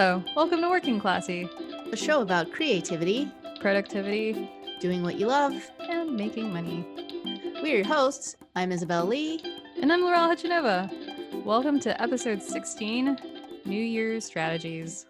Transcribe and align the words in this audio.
Hello, 0.00 0.22
welcome 0.36 0.60
to 0.60 0.70
Working 0.70 1.00
Classy, 1.00 1.48
a 1.90 1.96
show 1.96 2.20
about 2.20 2.52
creativity, 2.52 3.32
productivity, 3.58 4.48
doing 4.78 5.02
what 5.02 5.16
you 5.16 5.26
love, 5.26 5.52
and 5.80 6.14
making 6.14 6.52
money. 6.52 6.86
We're 7.60 7.78
your 7.78 7.84
hosts. 7.84 8.36
I'm 8.54 8.70
Isabel 8.70 9.06
Lee. 9.06 9.42
And 9.82 9.92
I'm 9.92 10.02
Laurel 10.02 10.28
Hechanova. 10.28 11.44
Welcome 11.44 11.80
to 11.80 12.00
episode 12.00 12.40
16 12.40 13.18
New 13.64 13.82
Year's 13.82 14.24
Strategies. 14.24 15.06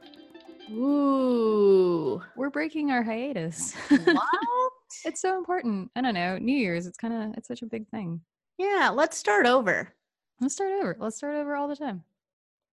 Ooh. 0.70 2.22
We're 2.34 2.48
breaking 2.48 2.90
our 2.90 3.02
hiatus. 3.02 3.74
what? 3.90 4.22
it's 5.04 5.20
so 5.20 5.36
important. 5.36 5.90
I 5.96 6.00
don't 6.00 6.14
know. 6.14 6.38
New 6.38 6.56
Year's, 6.56 6.86
it's 6.86 6.96
kind 6.96 7.12
of 7.12 7.36
it's 7.36 7.48
such 7.48 7.60
a 7.60 7.66
big 7.66 7.86
thing. 7.90 8.22
Yeah, 8.56 8.90
let's 8.94 9.18
start 9.18 9.44
over. 9.44 9.92
Let's 10.40 10.54
start 10.54 10.70
over. 10.80 10.96
Let's 10.98 11.18
start 11.18 11.34
over 11.34 11.56
all 11.56 11.68
the 11.68 11.76
time. 11.76 12.04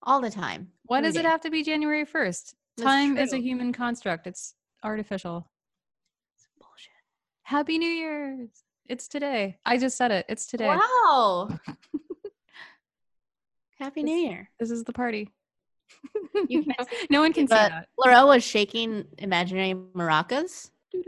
All 0.05 0.21
the 0.21 0.29
time. 0.29 0.69
Why 0.83 1.01
does 1.01 1.15
it 1.15 1.25
have 1.25 1.41
to 1.41 1.49
be 1.49 1.63
January 1.63 2.05
1st? 2.05 2.53
That's 2.77 2.85
Time 2.85 3.17
is 3.17 3.33
a 3.33 3.37
human 3.37 3.73
construct. 3.73 4.27
It's 4.27 4.53
artificial. 4.83 5.49
Bullshit. 6.59 6.91
Happy 7.43 7.77
New 7.77 7.89
Year's. 7.89 8.49
It's 8.87 9.07
today. 9.07 9.57
I 9.65 9.77
just 9.77 9.97
said 9.97 10.11
it. 10.11 10.25
It's 10.29 10.45
today. 10.45 10.67
Wow. 10.67 11.49
Happy 13.79 14.03
New 14.03 14.15
Year. 14.15 14.49
This 14.59 14.71
is 14.71 14.83
the 14.83 14.93
party. 14.93 15.31
You 16.47 16.65
no, 16.67 16.85
no 17.09 17.21
one 17.21 17.33
can 17.33 17.47
see 17.47 17.55
that. 17.55 17.87
Laurel 17.97 18.27
was 18.27 18.43
shaking 18.43 19.05
imaginary 19.17 19.73
maracas, 19.73 20.69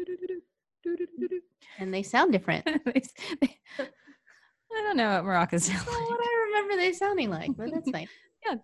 and 1.80 1.94
they 1.94 2.04
sound 2.04 2.32
different. 2.32 2.66
They 2.66 3.02
they- 3.42 3.58
I 3.80 4.84
don't 4.84 4.98
know 4.98 5.10
what 5.22 5.24
maracas 5.24 5.62
sound 5.62 5.80
like. 5.80 5.88
what 5.88 6.20
I 6.20 6.46
remember 6.48 6.76
they 6.76 6.94
sounding 6.94 7.30
like, 7.32 7.56
but 7.58 7.72
that's 7.74 7.88
nice. 7.88 8.10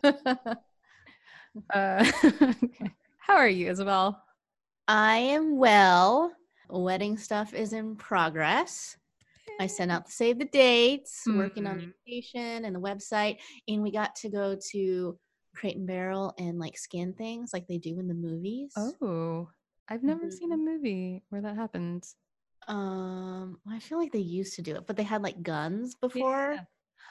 Yeah. 0.04 0.54
Uh, 1.72 2.04
okay. 2.42 2.90
How 3.20 3.36
are 3.36 3.48
you, 3.48 3.70
Isabel? 3.70 4.20
I 4.88 5.18
am 5.18 5.56
well. 5.58 6.34
Wedding 6.68 7.16
stuff 7.16 7.54
is 7.54 7.74
in 7.74 7.96
progress. 7.96 8.98
I 9.60 9.68
sent 9.68 9.92
out 9.92 10.08
the 10.08 10.12
save 10.12 10.40
the 10.40 10.46
dates, 10.46 11.24
working 11.28 11.68
on 11.68 11.78
the 11.78 11.84
invitation 11.84 12.66
and 12.66 12.76
the 12.76 12.80
website, 12.80 13.38
and 13.68 13.84
we 13.84 13.92
got 13.92 14.16
to 14.16 14.30
go 14.30 14.58
to 14.72 15.20
Crate 15.56 15.78
and 15.78 15.86
Barrel 15.86 16.34
and 16.40 16.58
like 16.58 16.76
scan 16.76 17.14
things 17.14 17.52
like 17.54 17.68
they 17.68 17.78
do 17.78 18.00
in 18.00 18.08
the 18.08 18.16
movies. 18.16 18.74
Oh, 18.76 19.50
I've 19.88 20.02
never 20.02 20.32
seen 20.32 20.54
a 20.54 20.58
movie 20.58 21.22
where 21.30 21.42
that 21.44 21.56
happens. 21.56 22.16
Um, 22.68 23.60
I 23.70 23.78
feel 23.78 24.00
like 24.00 24.12
they 24.12 24.18
used 24.18 24.56
to 24.56 24.64
do 24.64 24.76
it, 24.76 24.88
but 24.88 24.98
they 24.98 25.04
had 25.04 25.22
like 25.22 25.44
guns 25.44 25.94
before. 25.94 26.54
Yeah. 26.56 26.62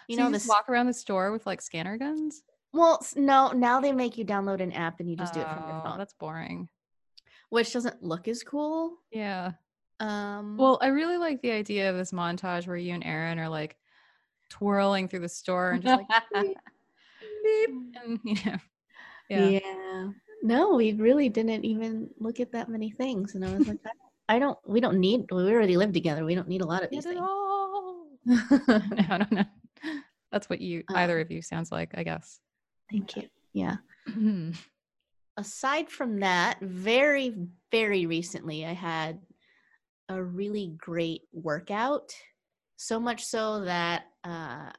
You 0.09 0.17
So 0.17 0.23
know, 0.23 0.29
you 0.31 0.33
this. 0.33 0.49
walk 0.49 0.69
around 0.69 0.87
the 0.89 0.95
store 0.95 1.31
with 1.31 1.47
like 1.47 1.63
scanner 1.63 1.97
guns. 1.97 2.43
Well, 2.73 3.05
no, 3.17 3.53
now 3.53 3.81
they 3.81 3.93
make 3.93 4.17
you 4.17 4.25
download 4.25 4.61
an 4.61 4.73
app 4.73 5.01
and 5.01 5.09
you 5.11 5.17
just 5.17 5.35
do 5.35 5.41
it 5.41 5.47
from 5.49 5.67
your 5.69 5.77
Oh, 5.85 5.89
phone, 5.91 5.99
That's 5.99 6.15
boring. 6.15 6.69
which 7.51 7.73
doesn't 7.73 8.03
look 8.03 8.29
as 8.29 8.43
cool. 8.43 8.97
Yeah. 9.11 9.53
Um, 10.01 10.57
Well, 10.57 10.79
I 10.81 10.87
really 10.89 11.19
like 11.19 11.43
the 11.43 11.51
idea 11.53 11.91
of 11.91 11.97
this 11.97 12.13
montage 12.13 12.67
where 12.67 12.77
you 12.77 12.95
and 12.95 13.05
Aaron 13.05 13.39
are 13.39 13.49
like 13.49 13.77
twirling 14.49 15.09
through 15.09 15.21
the 15.21 15.29
store 15.29 15.73
and 15.73 15.83
just 15.83 15.97
like 15.97 16.07
beep, 16.35 16.57
beep, 17.45 17.71
and 18.05 18.21
you 18.25 18.35
know, 18.51 18.59
yeah. 19.29 19.61
Yeah. 19.61 20.09
No, 20.43 20.75
we 20.75 20.93
really 20.95 21.29
didn't 21.29 21.65
even 21.65 22.11
look 22.19 22.41
at 22.41 22.53
that 22.53 22.69
many 22.69 22.91
things. 22.91 23.35
And 23.35 23.45
I 23.45 23.53
was 23.57 23.69
like, 23.69 23.79
I, 24.29 24.37
I 24.37 24.39
don't, 24.39 24.59
we 24.67 24.81
don't 24.81 24.99
need, 24.99 25.27
we 25.31 25.53
already 25.53 25.77
live 25.77 25.93
together. 25.93 26.25
We 26.25 26.35
don't 26.35 26.49
need 26.49 26.63
a 26.63 26.67
lot 26.67 26.83
of 26.83 26.91
these 26.91 27.05
Get 27.05 27.13
it 27.13 27.15
things. 27.17 27.29
all. 27.29 28.07
no, 28.27 29.05
I 29.11 29.19
don't 29.19 29.33
know. 29.33 29.45
That's 30.33 30.49
what 30.49 30.61
you 30.61 30.83
either 30.89 31.17
Um, 31.17 31.21
of 31.23 31.31
you 31.31 31.43
sounds 31.43 31.71
like, 31.71 31.93
I 31.95 32.03
guess. 32.03 32.41
Thank 32.93 33.17
you. 33.17 33.29
Yeah. 33.53 33.77
Mhm. 34.07 34.57
Aside 35.37 35.91
from 35.91 36.21
that, 36.21 36.61
very, 36.61 37.35
very 37.71 38.05
recently, 38.05 38.67
I 38.67 38.75
had 38.75 39.21
a 40.11 40.23
really 40.23 40.75
great 40.77 41.23
workout. 41.33 42.13
So 42.77 43.01
much 43.01 43.25
so 43.25 43.65
that 43.65 44.05
uh, 44.25 44.71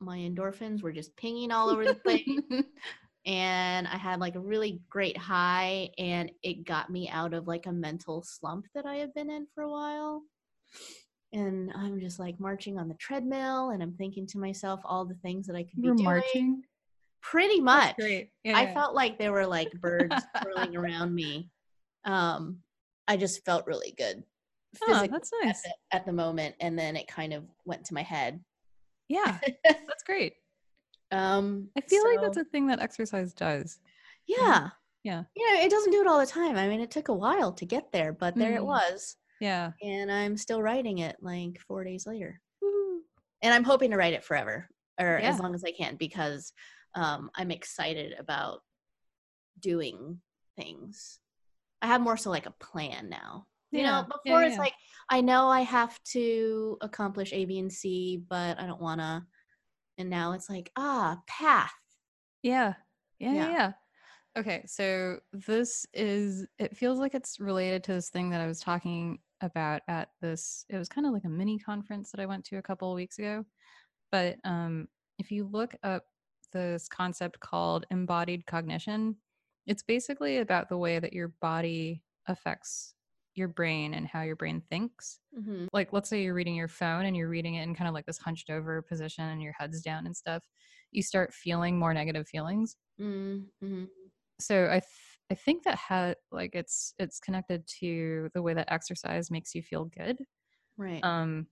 my 0.00 0.18
endorphins 0.18 0.82
were 0.82 0.92
just 0.92 1.16
pinging 1.16 1.50
all 1.50 1.70
over 1.70 1.86
the 1.86 1.94
place. 1.94 2.22
and 3.26 3.88
I 3.88 3.96
had 3.96 4.20
like 4.20 4.34
a 4.34 4.40
really 4.40 4.82
great 4.90 5.16
high, 5.16 5.90
and 5.98 6.30
it 6.42 6.64
got 6.64 6.90
me 6.90 7.08
out 7.08 7.32
of 7.32 7.46
like 7.48 7.66
a 7.66 7.72
mental 7.72 8.22
slump 8.22 8.66
that 8.74 8.84
I 8.84 8.96
have 8.96 9.14
been 9.14 9.30
in 9.30 9.46
for 9.54 9.62
a 9.62 9.70
while. 9.70 10.22
And 11.32 11.72
I'm 11.74 11.98
just 11.98 12.18
like 12.18 12.38
marching 12.38 12.78
on 12.78 12.88
the 12.88 12.94
treadmill, 12.94 13.70
and 13.70 13.82
I'm 13.82 13.94
thinking 13.94 14.26
to 14.28 14.38
myself 14.38 14.80
all 14.84 15.06
the 15.06 15.14
things 15.14 15.46
that 15.46 15.56
I 15.56 15.62
could 15.62 15.82
you 15.82 15.92
be 15.94 16.02
doing. 16.02 16.04
marching. 16.04 16.62
Pretty 17.30 17.60
much. 17.60 17.96
great. 17.96 18.30
Yeah, 18.44 18.56
I 18.56 18.72
felt 18.74 18.94
like 18.94 19.18
there 19.18 19.32
were 19.32 19.46
like 19.46 19.72
birds 19.80 20.14
swirling 20.42 20.76
around 20.76 21.14
me. 21.14 21.50
Um, 22.04 22.58
I 23.08 23.16
just 23.16 23.44
felt 23.44 23.66
really 23.66 23.94
good 23.96 24.22
Oh, 24.88 25.06
that's 25.08 25.30
at, 25.32 25.46
nice. 25.46 25.62
the, 25.62 25.70
at 25.92 26.04
the 26.06 26.12
moment, 26.12 26.54
and 26.60 26.78
then 26.78 26.96
it 26.96 27.06
kind 27.08 27.32
of 27.32 27.44
went 27.64 27.84
to 27.86 27.94
my 27.94 28.02
head. 28.02 28.42
Yeah, 29.08 29.38
that's 29.64 30.02
great. 30.04 30.34
Um, 31.12 31.68
I 31.76 31.80
feel 31.82 32.02
like 32.04 32.20
that's 32.20 32.38
a 32.38 32.44
thing 32.44 32.66
that 32.66 32.80
exercise 32.80 33.32
does. 33.32 33.78
yeah, 34.26 34.70
Yeah. 35.04 35.22
You 35.36 35.54
know, 35.54 35.60
it 35.60 35.70
doesn't 35.70 35.92
do 35.92 36.00
it 36.00 36.06
all 36.08 36.18
the 36.18 36.26
time. 36.26 36.56
I 36.56 36.66
mean, 36.68 36.80
it 36.80 36.90
took 36.90 37.08
a 37.08 37.14
while 37.14 37.52
to 37.52 37.64
get 37.66 37.92
there, 37.92 38.12
but 38.12 38.34
there 38.34 38.54
it 38.56 38.62
Mhm. 38.62 38.66
was, 38.66 39.16
Yeah. 39.40 39.72
and 39.82 40.10
I'm 40.10 40.36
still 40.36 40.60
writing 40.60 40.98
it 40.98 41.16
like 41.20 41.60
four 41.60 41.84
days 41.84 42.06
later. 42.06 42.40
And 43.42 43.52
I'm 43.54 43.64
hoping 43.64 43.90
to 43.92 43.96
write 43.96 44.14
it 44.14 44.24
forever, 44.24 44.68
or 44.98 45.18
Yeah. 45.22 45.28
as 45.30 45.38
long 45.38 45.54
as 45.54 45.62
I 45.64 45.70
can, 45.72 45.96
because 45.96 46.52
um, 46.94 47.30
I'm 47.34 47.50
excited 47.50 48.14
about 48.18 48.60
doing 49.58 50.20
things. 50.56 51.20
I 51.82 51.86
have 51.86 52.00
more 52.00 52.16
so 52.16 52.30
like 52.30 52.46
a 52.46 52.50
plan 52.52 53.08
now. 53.08 53.46
You 53.70 53.82
Yeah, 53.82 53.90
know, 53.90 54.06
yeah, 54.24 54.32
before 54.32 54.42
it's 54.44 54.56
yeah. 54.56 54.62
like 54.62 54.74
I 55.10 55.20
know 55.20 55.48
I 55.48 55.62
have 55.62 56.00
to 56.12 56.78
accomplish 56.80 57.32
A, 57.32 57.44
B, 57.44 57.58
and 57.58 57.72
C, 57.72 58.22
but 58.28 58.60
I 58.60 58.66
don't 58.66 58.80
want 58.80 59.00
to. 59.00 59.24
And 59.98 60.10
now 60.10 60.32
it's 60.32 60.48
like 60.48 60.70
ah, 60.76 61.20
path. 61.26 61.72
Yeah. 62.42 62.74
Yeah, 63.18 63.32
yeah. 63.32 63.34
Yeah. 63.34 63.50
Yeah. 63.50 63.72
Okay. 64.36 64.64
So 64.66 65.18
this 65.32 65.86
is, 65.94 66.46
it 66.58 66.76
feels 66.76 66.98
like 66.98 67.14
it's 67.14 67.38
related 67.38 67.84
to 67.84 67.92
this 67.94 68.10
thing 68.10 68.30
that 68.30 68.40
I 68.40 68.46
was 68.46 68.60
talking 68.60 69.18
about 69.40 69.82
at 69.88 70.08
this, 70.20 70.64
it 70.68 70.76
was 70.76 70.88
kind 70.88 71.06
of 71.06 71.12
like 71.12 71.24
a 71.24 71.28
mini 71.28 71.58
conference 71.58 72.10
that 72.10 72.20
I 72.20 72.26
went 72.26 72.44
to 72.46 72.56
a 72.56 72.62
couple 72.62 72.90
of 72.90 72.96
weeks 72.96 73.18
ago. 73.18 73.44
But 74.10 74.36
um, 74.44 74.88
if 75.18 75.30
you 75.30 75.48
look 75.50 75.74
up 75.82 76.04
this 76.54 76.88
concept 76.88 77.38
called 77.40 77.84
embodied 77.90 78.46
cognition, 78.46 79.16
it's 79.66 79.82
basically 79.82 80.38
about 80.38 80.70
the 80.70 80.78
way 80.78 80.98
that 80.98 81.12
your 81.12 81.28
body 81.42 82.02
affects 82.26 82.94
your 83.34 83.48
brain 83.48 83.92
and 83.94 84.06
how 84.06 84.22
your 84.22 84.36
brain 84.36 84.62
thinks. 84.70 85.18
Mm-hmm. 85.38 85.66
like 85.72 85.92
let's 85.92 86.08
say 86.08 86.22
you're 86.22 86.34
reading 86.34 86.54
your 86.54 86.68
phone 86.68 87.04
and 87.04 87.16
you're 87.16 87.28
reading 87.28 87.56
it 87.56 87.64
in 87.64 87.74
kind 87.74 87.88
of 87.88 87.94
like 87.94 88.06
this 88.06 88.16
hunched 88.18 88.48
over 88.48 88.80
position 88.80 89.24
and 89.24 89.42
your 89.42 89.52
head's 89.58 89.82
down 89.82 90.06
and 90.06 90.16
stuff 90.16 90.42
you 90.92 91.02
start 91.02 91.34
feeling 91.34 91.76
more 91.78 91.92
negative 91.92 92.28
feelings 92.28 92.76
Mm-hmm. 93.00 93.84
so 94.38 94.66
i 94.66 94.78
th- 94.78 95.18
i 95.32 95.34
think 95.34 95.64
that 95.64 95.74
ha- 95.74 96.14
like 96.30 96.54
it's 96.54 96.94
it's 97.00 97.18
connected 97.18 97.66
to 97.80 98.28
the 98.34 98.42
way 98.42 98.54
that 98.54 98.72
exercise 98.72 99.32
makes 99.32 99.52
you 99.54 99.62
feel 99.62 99.86
good 99.86 100.16
Right. 100.76 101.02
um 101.02 101.48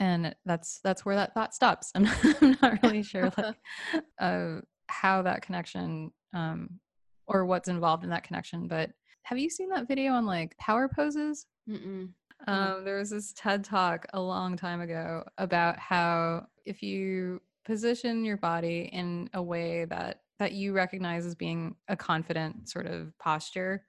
and 0.00 0.34
that's 0.44 0.80
that's 0.82 1.04
where 1.04 1.14
that 1.14 1.32
thought 1.34 1.54
stops 1.54 1.92
and 1.94 2.08
i'm 2.08 2.56
not 2.60 2.82
really 2.82 3.02
sure 3.02 3.30
like 3.36 3.56
uh 4.20 4.56
how 4.88 5.22
that 5.22 5.42
connection 5.42 6.10
um 6.34 6.68
or 7.26 7.46
what's 7.46 7.68
involved 7.68 8.02
in 8.02 8.10
that 8.10 8.24
connection 8.24 8.66
but 8.66 8.90
have 9.22 9.38
you 9.38 9.48
seen 9.48 9.68
that 9.68 9.86
video 9.86 10.12
on 10.12 10.26
like 10.26 10.56
power 10.58 10.88
poses 10.88 11.46
Mm-mm. 11.68 12.08
um, 12.48 12.84
there 12.84 12.96
was 12.96 13.10
this 13.10 13.32
TED 13.34 13.62
talk 13.62 14.06
a 14.14 14.20
long 14.20 14.56
time 14.56 14.80
ago 14.80 15.22
about 15.38 15.78
how 15.78 16.46
if 16.64 16.82
you 16.82 17.40
position 17.64 18.24
your 18.24 18.36
body 18.36 18.90
in 18.92 19.28
a 19.34 19.42
way 19.42 19.84
that 19.84 20.22
that 20.40 20.52
you 20.52 20.72
recognize 20.72 21.26
as 21.26 21.34
being 21.34 21.76
a 21.88 21.94
confident 21.94 22.68
sort 22.68 22.86
of 22.86 23.12
posture, 23.18 23.84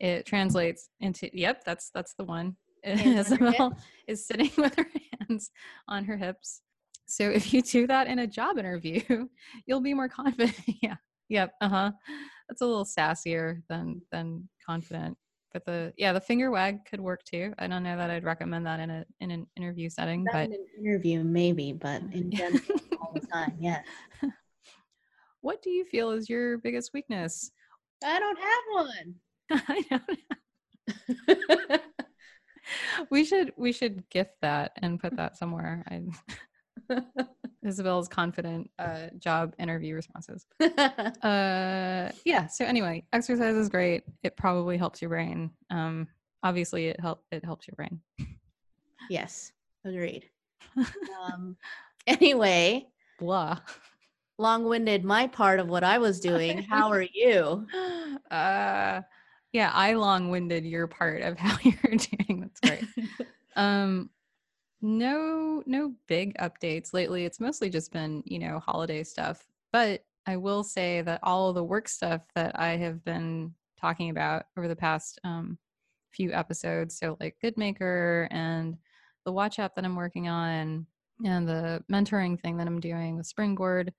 it 0.00 0.24
translates 0.24 0.88
into 1.00 1.28
yep, 1.32 1.62
that's 1.64 1.90
that's 1.94 2.14
the 2.14 2.24
one. 2.24 2.56
Hands 2.84 3.32
on 3.32 3.38
your 3.38 3.48
Isabel 3.48 3.78
is 4.06 4.26
sitting 4.26 4.50
with 4.58 4.74
her 4.76 4.86
hands 5.20 5.50
on 5.88 6.04
her 6.04 6.16
hips. 6.16 6.60
So 7.06 7.28
if 7.30 7.52
you 7.52 7.62
do 7.62 7.86
that 7.86 8.06
in 8.06 8.18
a 8.20 8.26
job 8.26 8.58
interview, 8.58 9.02
you'll 9.66 9.80
be 9.80 9.94
more 9.94 10.08
confident. 10.08 10.54
yeah. 10.82 10.96
Yep. 11.28 11.52
Uh-huh. 11.60 11.92
That's 12.48 12.60
a 12.60 12.66
little 12.66 12.84
sassier 12.84 13.62
than 13.68 14.02
than 14.12 14.48
confident 14.64 15.16
but 15.52 15.64
the 15.64 15.92
yeah 15.96 16.12
the 16.12 16.20
finger 16.20 16.50
wag 16.50 16.84
could 16.84 17.00
work 17.00 17.22
too 17.24 17.54
i 17.58 17.66
don't 17.66 17.82
know 17.82 17.96
that 17.96 18.10
i'd 18.10 18.24
recommend 18.24 18.66
that 18.66 18.80
in 18.80 18.90
a 18.90 19.04
in 19.20 19.30
an 19.30 19.46
interview 19.56 19.88
setting 19.88 20.24
Not 20.24 20.32
but 20.32 20.46
in 20.46 20.52
an 20.52 20.66
interview, 20.78 21.22
maybe, 21.22 21.72
but 21.72 22.02
in 22.12 22.30
general, 22.30 22.60
all 23.00 23.12
the 23.14 23.20
time, 23.26 23.56
yeah. 23.60 23.82
what 25.40 25.62
do 25.62 25.70
you 25.70 25.84
feel 25.84 26.10
is 26.10 26.28
your 26.28 26.58
biggest 26.58 26.92
weakness 26.92 27.50
I 28.04 28.18
don't 28.18 28.38
have 28.38 28.64
one. 28.72 29.14
i 29.68 29.84
know 31.68 31.78
we 33.10 33.24
should 33.24 33.52
we 33.56 33.72
should 33.72 34.08
gift 34.10 34.34
that 34.42 34.72
and 34.76 35.00
put 35.00 35.16
that 35.16 35.36
somewhere 35.36 35.84
I, 35.88 36.02
Isabel's 37.64 38.08
confident 38.08 38.70
uh, 38.78 39.08
job 39.18 39.54
interview 39.58 39.94
responses. 39.94 40.46
uh, 40.60 42.10
yeah. 42.24 42.46
So 42.46 42.64
anyway, 42.64 43.04
exercise 43.12 43.54
is 43.54 43.68
great. 43.68 44.04
It 44.22 44.36
probably 44.36 44.76
helps 44.76 45.00
your 45.00 45.08
brain. 45.08 45.50
Um, 45.70 46.08
obviously, 46.42 46.88
it 46.88 47.00
help 47.00 47.24
it 47.30 47.44
helps 47.44 47.66
your 47.66 47.74
brain. 47.76 48.00
yes, 49.08 49.52
agreed. 49.84 50.28
um, 51.24 51.56
anyway, 52.06 52.86
blah. 53.18 53.58
Long-winded. 54.36 55.04
My 55.04 55.28
part 55.28 55.60
of 55.60 55.68
what 55.68 55.84
I 55.84 55.98
was 55.98 56.18
doing. 56.18 56.58
How 56.62 56.90
are 56.90 57.06
you? 57.14 57.66
Uh, 58.30 59.00
yeah, 59.54 59.70
I 59.72 59.94
long-winded 59.94 60.66
your 60.66 60.88
part 60.88 61.22
of 61.22 61.38
how 61.38 61.56
you're 61.62 61.96
doing. 61.96 62.40
That's 62.40 62.60
great. 62.60 62.84
um, 63.56 64.10
no, 64.82 65.62
no 65.64 65.94
big 66.08 66.36
updates 66.38 66.92
lately. 66.92 67.24
It's 67.24 67.40
mostly 67.40 67.70
just 67.70 67.92
been, 67.92 68.22
you 68.26 68.40
know, 68.40 68.58
holiday 68.58 69.04
stuff. 69.04 69.46
But 69.72 70.04
I 70.26 70.36
will 70.36 70.64
say 70.64 71.02
that 71.02 71.20
all 71.22 71.48
of 71.48 71.54
the 71.54 71.62
work 71.62 71.88
stuff 71.88 72.22
that 72.34 72.58
I 72.58 72.76
have 72.76 73.04
been 73.04 73.54
talking 73.80 74.10
about 74.10 74.46
over 74.58 74.66
the 74.66 74.76
past 74.76 75.20
um, 75.22 75.56
few 76.10 76.32
episodes, 76.32 76.98
so 76.98 77.16
like 77.20 77.36
Goodmaker 77.42 78.26
and 78.32 78.76
the 79.24 79.32
watch 79.32 79.60
app 79.60 79.76
that 79.76 79.84
I'm 79.84 79.96
working 79.96 80.28
on 80.28 80.84
and 81.24 81.48
the 81.48 81.82
mentoring 81.90 82.40
thing 82.40 82.56
that 82.56 82.66
I'm 82.66 82.80
doing 82.80 83.16
with 83.16 83.26
Springboard, 83.26 83.92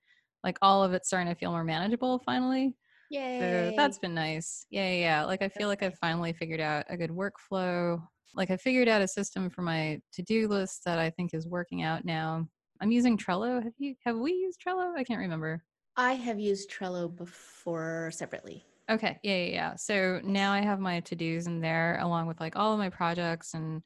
like 0.44 0.58
all 0.60 0.84
of 0.84 0.92
it's 0.92 1.08
starting 1.08 1.32
to 1.32 1.38
feel 1.38 1.50
more 1.50 1.64
manageable 1.64 2.18
finally. 2.26 2.76
Yay. 3.10 3.38
So 3.40 3.72
that's 3.76 3.98
been 3.98 4.14
nice. 4.14 4.66
Yeah, 4.70 4.88
yeah, 4.88 4.98
yeah. 4.98 5.24
Like 5.24 5.42
I 5.42 5.48
feel 5.48 5.68
like 5.68 5.82
I've 5.82 5.98
finally 5.98 6.32
figured 6.32 6.60
out 6.60 6.84
a 6.88 6.96
good 6.96 7.10
workflow 7.10 8.00
like 8.36 8.50
I 8.50 8.56
figured 8.56 8.86
out 8.86 9.02
a 9.02 9.08
system 9.08 9.48
for 9.48 9.62
my 9.62 10.00
to-do 10.12 10.46
list 10.46 10.82
that 10.84 10.98
I 10.98 11.10
think 11.10 11.32
is 11.32 11.48
working 11.48 11.82
out 11.82 12.04
now. 12.04 12.46
I'm 12.80 12.92
using 12.92 13.16
Trello. 13.16 13.62
Have 13.62 13.72
you 13.78 13.94
have 14.04 14.18
we 14.18 14.32
used 14.32 14.60
Trello? 14.60 14.92
I 14.96 15.02
can't 15.02 15.20
remember. 15.20 15.64
I 15.96 16.12
have 16.12 16.38
used 16.38 16.70
Trello 16.70 17.14
before 17.14 18.10
separately. 18.12 18.66
Okay. 18.90 19.18
Yeah, 19.22 19.36
yeah, 19.36 19.52
yeah. 19.52 19.76
So 19.76 20.20
now 20.22 20.52
I 20.52 20.60
have 20.60 20.78
my 20.78 21.00
to-dos 21.00 21.46
in 21.46 21.60
there 21.60 21.98
along 22.00 22.26
with 22.26 22.38
like 22.38 22.54
all 22.54 22.72
of 22.74 22.78
my 22.78 22.90
projects 22.90 23.54
and 23.54 23.82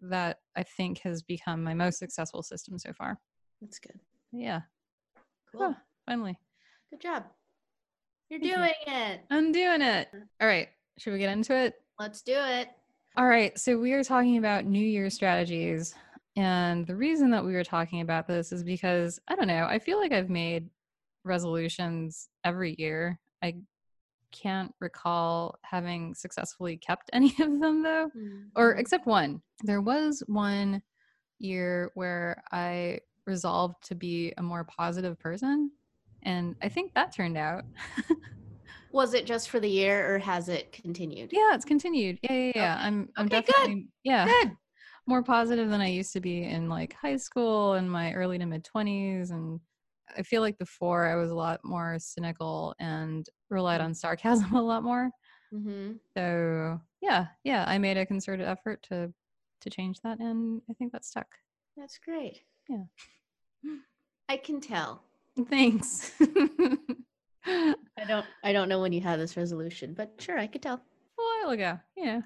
that 0.00 0.38
I 0.56 0.64
think 0.64 0.98
has 1.04 1.22
become 1.22 1.62
my 1.62 1.72
most 1.72 1.98
successful 2.00 2.42
system 2.42 2.78
so 2.78 2.92
far. 2.92 3.18
That's 3.60 3.78
good. 3.78 3.98
Yeah. 4.32 4.62
Cool. 5.52 5.62
Oh, 5.62 5.76
finally. 6.04 6.36
Good 6.90 7.00
job. 7.00 7.24
You're 8.32 8.40
doing 8.56 8.72
it. 8.86 9.20
I'm 9.28 9.52
doing 9.52 9.82
it. 9.82 10.08
All 10.40 10.48
right. 10.48 10.68
Should 10.96 11.12
we 11.12 11.18
get 11.18 11.30
into 11.30 11.54
it? 11.54 11.74
Let's 11.98 12.22
do 12.22 12.32
it. 12.34 12.70
All 13.14 13.26
right. 13.28 13.58
So 13.58 13.76
we 13.76 13.92
are 13.92 14.02
talking 14.02 14.38
about 14.38 14.64
New 14.64 14.82
Year 14.82 15.10
strategies. 15.10 15.94
And 16.34 16.86
the 16.86 16.96
reason 16.96 17.30
that 17.32 17.44
we 17.44 17.52
were 17.52 17.62
talking 17.62 18.00
about 18.00 18.26
this 18.26 18.50
is 18.50 18.64
because 18.64 19.20
I 19.28 19.34
don't 19.34 19.48
know, 19.48 19.66
I 19.68 19.78
feel 19.78 20.00
like 20.00 20.12
I've 20.12 20.30
made 20.30 20.70
resolutions 21.24 22.30
every 22.42 22.74
year. 22.78 23.20
I 23.42 23.56
can't 24.30 24.72
recall 24.80 25.58
having 25.60 26.14
successfully 26.14 26.78
kept 26.78 27.10
any 27.12 27.34
of 27.38 27.60
them 27.60 27.82
though, 27.82 28.08
mm-hmm. 28.16 28.44
or 28.56 28.76
except 28.76 29.06
one. 29.06 29.42
There 29.62 29.82
was 29.82 30.22
one 30.26 30.80
year 31.38 31.90
where 31.96 32.42
I 32.50 33.00
resolved 33.26 33.86
to 33.88 33.94
be 33.94 34.32
a 34.38 34.42
more 34.42 34.64
positive 34.64 35.18
person. 35.18 35.70
And 36.22 36.54
I 36.62 36.68
think 36.68 36.94
that 36.94 37.12
turned 37.14 37.36
out. 37.36 37.64
was 38.92 39.14
it 39.14 39.26
just 39.26 39.48
for 39.50 39.60
the 39.60 39.68
year 39.68 40.14
or 40.14 40.18
has 40.18 40.48
it 40.48 40.72
continued? 40.72 41.30
Yeah, 41.32 41.54
it's 41.54 41.64
continued. 41.64 42.18
Yeah, 42.22 42.32
yeah, 42.32 42.52
yeah. 42.54 42.74
Okay. 42.74 42.86
I'm 42.86 43.08
I'm 43.16 43.26
okay, 43.26 43.40
definitely 43.40 43.74
good. 43.74 43.88
yeah. 44.04 44.26
Good. 44.26 44.52
More 45.06 45.22
positive 45.22 45.68
than 45.68 45.80
I 45.80 45.88
used 45.88 46.12
to 46.12 46.20
be 46.20 46.44
in 46.44 46.68
like 46.68 46.94
high 46.94 47.16
school 47.16 47.72
and 47.72 47.90
my 47.90 48.12
early 48.12 48.38
to 48.38 48.46
mid 48.46 48.64
20s 48.64 49.32
and 49.32 49.58
I 50.16 50.22
feel 50.22 50.42
like 50.42 50.58
before 50.58 51.06
I 51.06 51.16
was 51.16 51.30
a 51.30 51.34
lot 51.34 51.60
more 51.64 51.96
cynical 51.98 52.74
and 52.78 53.26
relied 53.50 53.80
on 53.80 53.94
sarcasm 53.94 54.54
a 54.54 54.62
lot 54.62 54.82
more. 54.82 55.10
Mm-hmm. 55.52 55.92
So 56.16 56.80
yeah, 57.00 57.26
yeah, 57.44 57.64
I 57.66 57.78
made 57.78 57.96
a 57.96 58.06
concerted 58.06 58.46
effort 58.46 58.82
to 58.84 59.12
to 59.60 59.70
change 59.70 60.00
that, 60.02 60.18
and 60.18 60.60
I 60.68 60.72
think 60.72 60.92
that 60.92 61.04
stuck. 61.04 61.26
That's 61.76 61.98
great. 61.98 62.40
Yeah, 62.68 62.84
I 64.28 64.36
can 64.36 64.60
tell. 64.60 65.02
Thanks. 65.48 66.12
I 67.46 68.04
don't 68.06 68.26
I 68.44 68.52
don't 68.52 68.68
know 68.68 68.80
when 68.80 68.92
you 68.92 69.00
had 69.00 69.18
this 69.18 69.36
resolution, 69.36 69.94
but 69.94 70.12
sure, 70.18 70.38
I 70.38 70.46
could 70.46 70.62
tell. 70.62 70.74
A 70.74 71.44
while 71.44 71.52
ago. 71.52 71.78
Yeah. 71.96 72.20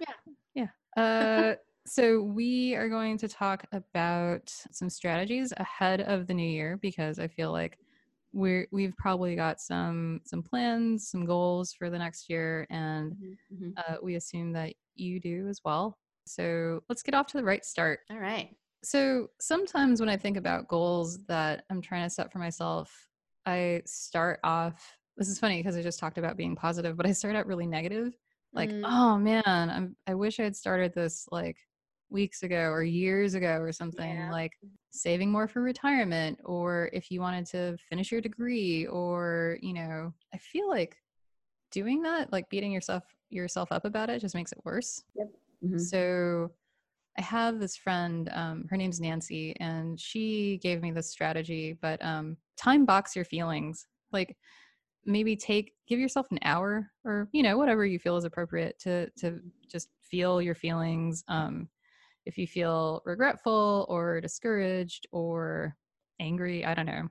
Yeah. 0.54 0.68
Yeah. 0.96 1.02
Uh 1.02 1.54
so 1.86 2.20
we 2.22 2.74
are 2.74 2.88
going 2.88 3.16
to 3.18 3.28
talk 3.28 3.64
about 3.72 4.52
some 4.72 4.90
strategies 4.90 5.52
ahead 5.56 6.00
of 6.00 6.26
the 6.26 6.34
new 6.34 6.48
year 6.48 6.78
because 6.82 7.18
I 7.18 7.28
feel 7.28 7.52
like 7.52 7.78
we're 8.32 8.66
we've 8.72 8.96
probably 8.96 9.36
got 9.36 9.60
some 9.60 10.20
some 10.24 10.42
plans, 10.42 11.08
some 11.08 11.24
goals 11.24 11.72
for 11.72 11.88
the 11.90 11.98
next 11.98 12.28
year 12.28 12.66
and 12.70 13.12
mm-hmm. 13.12 13.64
mm-hmm. 13.64 13.70
uh, 13.78 13.96
we 14.02 14.16
assume 14.16 14.52
that 14.52 14.74
you 14.94 15.20
do 15.20 15.46
as 15.48 15.60
well. 15.64 15.96
So 16.26 16.82
let's 16.88 17.02
get 17.02 17.14
off 17.14 17.28
to 17.28 17.36
the 17.36 17.44
right 17.44 17.64
start. 17.64 18.00
All 18.10 18.18
right. 18.18 18.50
So 18.86 19.30
sometimes 19.40 19.98
when 19.98 20.08
I 20.08 20.16
think 20.16 20.36
about 20.36 20.68
goals 20.68 21.18
that 21.26 21.64
I'm 21.70 21.82
trying 21.82 22.04
to 22.04 22.10
set 22.10 22.30
for 22.30 22.38
myself, 22.38 23.08
I 23.44 23.82
start 23.84 24.38
off 24.44 24.96
this 25.16 25.28
is 25.28 25.40
funny 25.40 25.58
because 25.58 25.76
I 25.76 25.82
just 25.82 25.98
talked 25.98 26.18
about 26.18 26.36
being 26.36 26.54
positive, 26.54 26.96
but 26.96 27.04
I 27.04 27.10
start 27.10 27.34
out 27.34 27.48
really 27.48 27.66
negative. 27.66 28.16
Like, 28.52 28.70
mm. 28.70 28.84
oh 28.84 29.18
man, 29.18 29.42
I'm 29.44 29.96
I 30.06 30.14
wish 30.14 30.38
I 30.38 30.44
had 30.44 30.54
started 30.54 30.94
this 30.94 31.26
like 31.32 31.56
weeks 32.10 32.44
ago 32.44 32.70
or 32.70 32.84
years 32.84 33.34
ago 33.34 33.56
or 33.56 33.72
something 33.72 34.14
yeah. 34.14 34.30
like 34.30 34.52
saving 34.90 35.32
more 35.32 35.48
for 35.48 35.62
retirement 35.62 36.38
or 36.44 36.88
if 36.92 37.10
you 37.10 37.20
wanted 37.20 37.44
to 37.46 37.76
finish 37.88 38.12
your 38.12 38.20
degree 38.20 38.86
or 38.86 39.58
you 39.60 39.72
know 39.72 40.12
i 40.32 40.38
feel 40.38 40.68
like 40.68 40.96
doing 41.72 42.02
that 42.02 42.32
like 42.32 42.48
beating 42.48 42.70
yourself 42.70 43.02
yourself 43.28 43.72
up 43.72 43.84
about 43.84 44.08
it 44.08 44.20
just 44.20 44.36
makes 44.36 44.52
it 44.52 44.58
worse 44.64 45.02
yep. 45.16 45.26
Mm-hmm. 45.64 45.78
so 45.78 46.48
i 47.18 47.22
have 47.22 47.58
this 47.58 47.76
friend 47.76 48.30
um, 48.32 48.66
her 48.68 48.76
name's 48.76 49.00
nancy 49.00 49.54
and 49.60 49.98
she 49.98 50.58
gave 50.62 50.82
me 50.82 50.90
this 50.90 51.10
strategy 51.10 51.76
but 51.80 52.02
um, 52.04 52.36
time 52.56 52.84
box 52.84 53.14
your 53.14 53.24
feelings. 53.24 53.86
Like 54.12 54.36
maybe 55.04 55.36
take 55.36 55.74
give 55.86 56.00
yourself 56.00 56.26
an 56.30 56.38
hour 56.42 56.90
or 57.04 57.28
you 57.32 57.42
know 57.42 57.56
whatever 57.56 57.86
you 57.86 57.98
feel 57.98 58.16
is 58.16 58.24
appropriate 58.24 58.78
to 58.80 59.08
to 59.10 59.40
just 59.70 59.88
feel 60.02 60.42
your 60.42 60.54
feelings 60.54 61.22
um 61.28 61.68
if 62.24 62.36
you 62.36 62.44
feel 62.44 63.02
regretful 63.04 63.86
or 63.88 64.20
discouraged 64.20 65.06
or 65.12 65.76
angry 66.18 66.64
i 66.64 66.74
don't 66.74 66.86
know. 66.86 67.08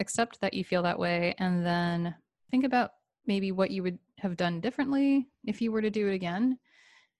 Accept 0.00 0.40
that 0.40 0.54
you 0.54 0.64
feel 0.64 0.82
that 0.82 0.98
way 0.98 1.34
and 1.38 1.64
then 1.66 2.14
think 2.50 2.64
about 2.64 2.90
maybe 3.26 3.52
what 3.52 3.70
you 3.70 3.82
would 3.82 3.98
have 4.18 4.36
done 4.36 4.60
differently 4.60 5.28
if 5.44 5.60
you 5.60 5.70
were 5.72 5.82
to 5.82 5.90
do 5.90 6.08
it 6.08 6.14
again 6.14 6.58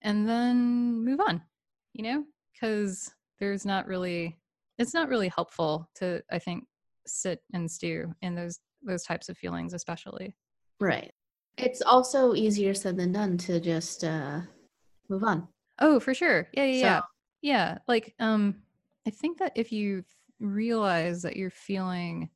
and 0.02 0.28
then 0.28 1.04
move 1.04 1.20
on 1.20 1.42
you 1.92 2.02
know 2.02 2.24
because 2.52 3.12
there's 3.40 3.64
not 3.64 3.86
really 3.86 4.38
it's 4.78 4.94
not 4.94 5.08
really 5.08 5.28
helpful 5.28 5.88
to 5.94 6.22
i 6.30 6.38
think 6.38 6.64
sit 7.08 7.42
and 7.52 7.70
stew 7.70 8.14
in 8.22 8.34
those 8.34 8.60
those 8.82 9.02
types 9.02 9.28
of 9.28 9.36
feelings 9.36 9.74
especially. 9.74 10.34
Right. 10.80 11.12
It's 11.56 11.82
also 11.82 12.34
easier 12.34 12.74
said 12.74 12.96
than 12.96 13.12
done 13.12 13.36
to 13.38 13.60
just 13.60 14.04
uh 14.04 14.40
move 15.08 15.24
on. 15.24 15.48
Oh 15.80 15.98
for 15.98 16.14
sure. 16.14 16.48
Yeah 16.52 16.64
yeah 16.64 16.80
so, 16.80 16.86
yeah 16.86 17.00
yeah 17.40 17.78
like 17.86 18.14
um 18.18 18.56
i 19.06 19.10
think 19.10 19.38
that 19.38 19.52
if 19.54 19.70
you 19.70 20.04
realize 20.40 21.22
that 21.22 21.36
you're 21.36 21.50
feeling 21.50 22.28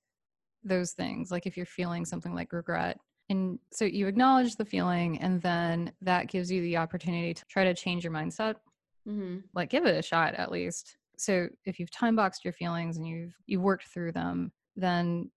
those 0.64 0.92
things 0.92 1.32
like 1.32 1.44
if 1.44 1.56
you're 1.56 1.66
feeling 1.66 2.04
something 2.04 2.35
like 2.35 2.52
regret 2.52 2.99
and 3.30 3.59
so 3.73 3.85
you 3.85 4.06
acknowledge 4.06 4.54
the 4.54 4.64
feeling 4.64 5.18
and 5.18 5.42
then 5.42 5.90
that 6.02 6.28
gives 6.28 6.52
you 6.52 6.61
the 6.62 6.76
opportunity 6.76 7.35
to 7.35 7.44
try 7.47 7.64
to 7.64 7.75
change 7.75 8.04
your 8.04 8.12
mindset 8.12 8.56
mm-hmm. 9.09 9.38
like 9.54 9.71
give 9.71 9.87
it 9.87 9.99
a 9.99 10.02
shot 10.02 10.35
at 10.35 10.50
least. 10.50 10.97
So 11.18 11.49
if 11.64 11.78
you've 11.78 11.90
time 11.90 12.16
boxed 12.16 12.44
your 12.44 12.52
feelings 12.52 12.97
and 12.97 13.06
you've 13.06 13.35
you've 13.47 13.62
worked 13.62 13.87
through 13.88 14.12
them 14.12 14.52
then 14.76 15.30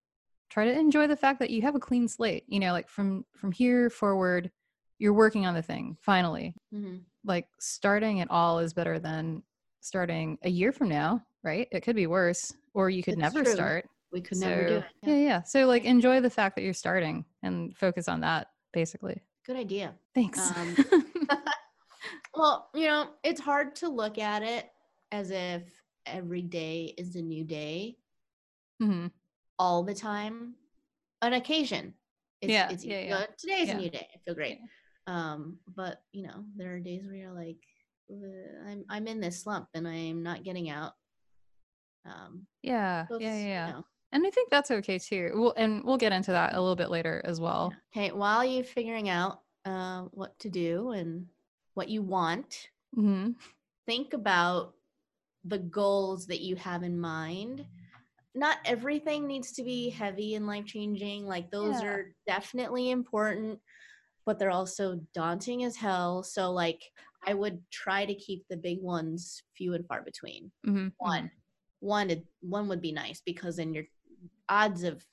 try 0.50 0.66
to 0.66 0.72
enjoy 0.72 1.08
the 1.08 1.18
fact 1.18 1.40
that 1.40 1.50
you 1.50 1.62
have 1.62 1.76
a 1.76 1.80
clean 1.80 2.08
slate 2.08 2.46
you 2.48 2.60
know 2.60 2.72
like 2.72 2.88
from 2.88 3.26
from 3.36 3.52
here 3.52 3.90
forward 3.90 4.50
you're 4.98 5.14
working 5.14 5.46
on 5.46 5.54
the 5.54 5.62
thing 5.62 5.98
finally. 6.02 6.56
Mm-hmm. 6.74 6.98
like 7.26 7.48
starting 7.60 8.22
at 8.22 8.32
all 8.32 8.60
is 8.60 8.74
better 8.74 9.00
than 9.00 9.44
starting 9.82 10.38
a 10.44 10.50
year 10.50 10.72
from 10.72 10.90
now 10.90 11.22
right? 11.46 11.68
It 11.72 11.82
could 11.82 11.96
be 11.96 12.08
worse 12.08 12.52
or 12.74 12.90
you 12.90 13.04
could 13.04 13.14
it's 13.14 13.22
never 13.22 13.44
true. 13.44 13.54
start. 13.54 13.88
We 14.12 14.20
could 14.20 14.38
so, 14.38 14.50
never 14.50 14.68
do 14.68 14.76
it. 14.78 14.84
Yeah. 15.04 15.10
yeah 15.10 15.20
yeah. 15.20 15.42
So 15.44 15.66
like 15.68 15.86
enjoy 15.86 16.20
the 16.20 16.30
fact 16.30 16.56
that 16.56 16.64
you're 16.64 16.74
starting 16.74 17.24
and 17.44 17.78
focus 17.78 18.10
on 18.10 18.20
that 18.22 18.48
basically. 18.74 19.22
Good 19.46 19.56
idea. 19.56 19.94
Thanks. 20.16 20.52
Um, 20.58 20.76
well 22.36 22.70
you 22.74 22.88
know 22.88 23.10
it's 23.24 23.42
hard 23.42 23.76
to 23.76 23.90
look 23.90 24.18
at 24.18 24.44
it 24.44 24.70
as 25.12 25.32
if 25.32 25.64
every 26.06 26.42
day 26.42 26.94
is 26.98 27.16
a 27.16 27.22
new 27.22 27.44
day 27.44 27.98
mm-hmm 28.82 29.08
all 29.60 29.84
the 29.84 29.94
time. 29.94 30.56
An 31.22 31.34
occasion. 31.34 31.94
It's, 32.42 32.52
yeah, 32.52 32.70
it's 32.70 32.84
yeah, 32.84 33.00
yeah. 33.02 33.26
Today's 33.38 33.68
yeah. 33.68 33.76
a 33.76 33.78
new 33.78 33.90
day. 33.90 34.08
I 34.14 34.18
feel 34.26 34.36
great. 34.36 34.60
Um, 35.08 35.58
but 35.76 36.02
you 36.12 36.24
know, 36.24 36.44
there 36.56 36.74
are 36.74 36.80
days 36.80 37.06
where 37.06 37.16
you're 37.16 37.32
like, 37.32 37.58
I'm 38.68 38.86
I'm 38.90 39.08
in 39.08 39.20
this 39.20 39.42
slump 39.42 39.68
and 39.74 39.88
I'm 39.88 40.22
not 40.22 40.44
getting 40.44 40.70
out. 40.70 40.94
Um, 42.06 42.46
Yeah. 42.62 43.08
so 43.08 43.20
Yeah. 43.20 43.38
Yeah. 43.38 43.68
you 43.68 43.74
know, 43.74 43.86
And 44.12 44.28
I 44.28 44.30
think 44.30 44.52
that's 44.52 44.70
okay 44.70 45.00
too. 45.00 45.32
We'll, 45.34 45.54
and 45.58 45.84
we'll 45.84 45.98
get 45.98 46.12
into 46.12 46.32
that 46.32 46.54
a 46.54 46.60
little 46.60 46.76
bit 46.76 46.92
later 46.92 47.22
as 47.26 47.40
well. 47.40 47.74
Okay, 47.96 48.12
while 48.12 48.46
you're 48.46 48.64
figuring 48.64 49.10
out 49.10 49.40
uh, 49.64 50.04
what 50.12 50.38
to 50.40 50.50
do 50.50 50.92
and 50.92 51.26
what 51.76 51.90
you 51.90 52.02
want, 52.02 52.70
hmm 52.94 53.32
think 53.86 54.14
about 54.14 54.74
the 55.44 55.60
goals 55.60 56.26
that 56.26 56.42
you 56.42 56.56
have 56.56 56.82
in 56.82 57.00
mind. 57.00 57.64
Not 58.34 58.58
everything 58.66 59.28
needs 59.28 59.52
to 59.54 59.64
be 59.64 59.90
heavy 59.92 60.34
and 60.34 60.48
life 60.48 60.66
changing. 60.66 61.28
Like, 61.28 61.52
those 61.52 61.80
Yeah. 61.82 61.88
are 61.88 62.16
definitely 62.26 62.90
important, 62.90 63.60
but 64.26 64.40
they're 64.40 64.50
also 64.50 65.02
daunting 65.14 65.64
as 65.64 65.76
hell. 65.76 66.24
So, 66.24 66.52
like, 66.52 66.82
I 67.28 67.36
would 67.36 67.62
try 67.70 68.06
to 68.06 68.16
keep 68.16 68.48
the 68.50 68.58
big 68.58 68.82
ones 68.82 69.44
few 69.56 69.76
and 69.76 69.86
far 69.88 70.02
between. 70.02 70.52
hmm 70.66 70.88
One, 70.98 71.30
one, 71.80 72.08
would- 72.68 72.82
be 72.82 72.92
nice 72.92 73.22
because 73.24 73.58
then 73.58 73.74
your 73.76 73.86
odds 74.50 74.82
of 74.84 75.06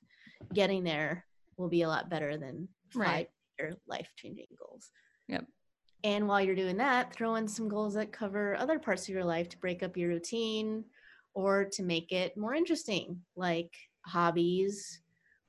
getting 0.55 0.83
there 0.83 1.27
will 1.59 1.69
be 1.69 1.83
a 1.83 1.89
lot 1.89 2.09
better 2.09 2.39
than 2.39 2.69
Right. 2.95 3.29
five 3.59 3.77
life 3.87 4.09
changing 4.17 4.47
goals. 4.59 4.91
And 6.05 6.27
while 6.27 6.41
you're 6.41 6.57
doing 6.57 6.77
that, 6.79 7.13
throw 7.15 7.37
in 7.37 7.47
some 7.47 7.69
goals 7.69 7.95
that 7.95 8.13
cover 8.13 8.57
other 8.57 8.79
parts 8.79 9.03
of 9.05 9.15
your 9.15 9.25
life 9.25 9.49
to 9.51 9.59
break 9.59 9.83
up 9.83 9.97
your 9.97 10.09
routine 10.09 10.85
or 11.35 11.65
to 11.73 11.83
make 11.83 12.11
it 12.11 12.37
more 12.37 12.55
interesting, 12.55 13.21
like 13.37 13.73
hobbies 14.05 15.01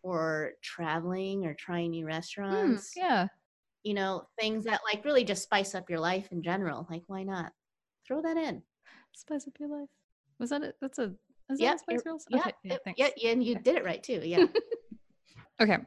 or 0.03 0.51
traveling 0.61 1.45
or 1.45 1.55
trying 1.55 1.91
new 1.91 2.03
hmm, 2.05 2.07
restaurants. 2.07 2.93
yeah. 2.95 3.27
You 3.83 3.95
know, 3.95 4.27
things 4.39 4.63
that 4.65 4.81
like 4.91 5.03
really 5.03 5.23
just 5.23 5.43
spice 5.43 5.75
up 5.75 5.89
your 5.89 5.99
life 5.99 6.27
in 6.31 6.43
general. 6.43 6.87
Like, 6.89 7.03
why 7.07 7.23
not? 7.23 7.51
Throw 8.07 8.21
that 8.21 8.37
in. 8.37 8.61
Spice 9.13 9.47
up 9.47 9.53
your 9.59 9.69
life. 9.69 9.89
Was 10.39 10.51
that 10.51 10.61
it? 10.63 10.75
That's 10.81 10.99
a. 10.99 11.13
Is 11.49 11.59
Yeah, 11.59 11.71
that 11.71 11.79
Spice 11.81 12.01
Girls? 12.03 12.25
Yeah, 12.29 12.39
Okay, 12.39 12.53
yeah, 12.63 12.75
it- 12.75 12.81
yeah, 12.97 13.09
yeah, 13.17 13.31
and 13.31 13.43
you 13.43 13.53
Okay. 13.55 13.63
did 13.63 13.75
it 13.75 13.83
right 13.85 14.01
too. 14.03 14.21
Yeah. 14.23 14.45
Okay. 15.61 15.77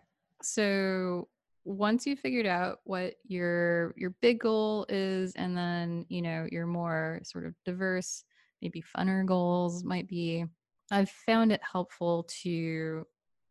So 0.42 1.28
once 1.66 2.06
you 2.06 2.16
figured 2.16 2.46
out 2.46 2.80
what 2.84 3.16
your 3.24 3.94
your 3.96 4.10
big 4.22 4.40
goal 4.40 4.86
is 4.88 5.34
and 5.34 5.56
then, 5.56 6.06
you 6.08 6.22
know, 6.22 6.48
your 6.52 6.66
more 6.66 7.20
sort 7.24 7.46
of 7.46 7.56
diverse, 7.64 8.24
maybe 8.62 8.82
funner 8.82 9.26
goals 9.26 9.84
might 9.84 10.08
be, 10.08 10.46
I've 10.92 11.10
found 11.10 11.52
it 11.52 11.62
helpful 11.64 12.24
to 12.42 13.06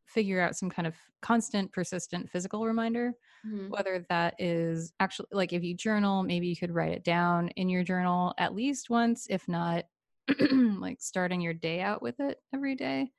figure 0.07 0.41
out 0.41 0.55
some 0.55 0.69
kind 0.69 0.88
of 0.88 0.95
constant 1.22 1.74
persistent 1.74 2.29
physical 2.29 2.65
reminder 2.65 3.13
Mhm. 3.43 3.75
whether 3.75 4.05
that 4.10 4.36
is 4.39 4.93
actually 5.00 5.27
like 5.31 5.51
if 5.51 5.63
you 5.63 5.75
journal 5.75 6.24
maybe 6.24 6.48
you 6.48 6.55
could 6.55 6.72
write 6.72 6.91
it 6.91 7.03
down 7.03 7.50
in 7.50 7.67
your 7.69 7.84
journal 7.84 8.34
at 8.38 8.53
least 8.53 8.89
once 8.89 9.27
if 9.29 9.48
not 9.48 9.86
like 10.39 11.01
starting 11.01 11.41
your 11.41 11.53
day 11.53 11.81
out 11.81 12.01
with 12.01 12.19
it 12.19 12.41
every 12.53 12.75
day 12.75 13.12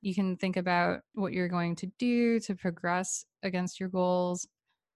you 0.00 0.14
can 0.14 0.36
think 0.36 0.56
about 0.56 1.02
what 1.14 1.32
you're 1.32 1.48
going 1.48 1.76
to 1.76 1.86
do 1.98 2.40
to 2.40 2.56
progress 2.56 3.24
against 3.42 3.80
your 3.80 3.88
goals 3.88 4.46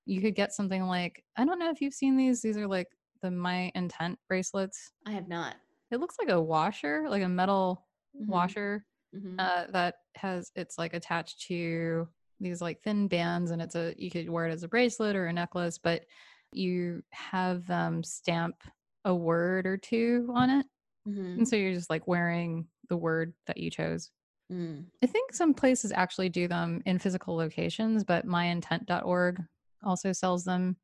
you 0.04 0.20
could 0.20 0.34
get 0.34 0.52
something 0.52 0.84
like 0.86 1.24
i 1.36 1.44
don't 1.44 1.58
know 1.58 1.70
if 1.70 1.80
you've 1.80 1.94
seen 1.94 2.16
these 2.16 2.40
these 2.42 2.56
are 2.56 2.66
like 2.68 2.88
the 3.22 3.30
my 3.30 3.70
intent 3.74 4.18
bracelets 4.28 4.92
I 5.06 5.12
have 5.12 5.28
not. 5.28 5.56
it 5.90 5.98
looks 6.00 6.16
like 6.18 6.28
a 6.28 6.40
washer 6.40 7.06
like 7.08 7.22
a 7.22 7.28
metal 7.28 7.86
Mhm. 8.20 8.26
washer 8.28 8.84
Mhm. 9.14 9.36
uh, 9.38 9.66
that 9.72 9.94
has 10.14 10.50
it's 10.54 10.78
like 10.78 10.94
attached 10.94 11.40
to 11.48 12.08
these 12.40 12.60
like 12.60 12.80
thin 12.82 13.08
bands 13.08 13.50
and 13.50 13.60
it's 13.62 13.74
a 13.74 13.94
you 13.98 14.10
could 14.10 14.28
wear 14.28 14.46
it 14.46 14.52
as 14.52 14.62
a 14.62 14.68
bracelet 14.68 15.16
or 15.16 15.26
a 15.26 15.32
necklace 15.32 15.78
but 15.78 16.04
you 16.52 17.02
have 17.10 17.66
them 17.66 18.02
stamp 18.04 18.56
a 19.04 19.14
word 19.14 19.66
or 19.66 19.76
two 19.76 20.30
on 20.34 20.50
it 20.50 20.66
Mhm. 21.08 21.38
and 21.38 21.48
so 21.48 21.56
you're 21.56 21.72
just 21.74 21.90
like 21.90 22.06
wearing 22.06 22.66
the 22.88 22.96
word 22.96 23.32
that 23.46 23.56
you 23.58 23.70
chose 23.70 24.10
Mm. 24.52 24.84
i 25.02 25.06
think 25.06 25.32
some 25.32 25.52
places 25.52 25.90
actually 25.92 26.28
do 26.28 26.46
them 26.46 26.80
in 26.86 26.98
physical 26.98 27.34
locations 27.36 28.04
but 28.04 28.26
myintent.org 28.26 29.42
also 29.84 30.12
sells 30.12 30.44
them 30.44 30.76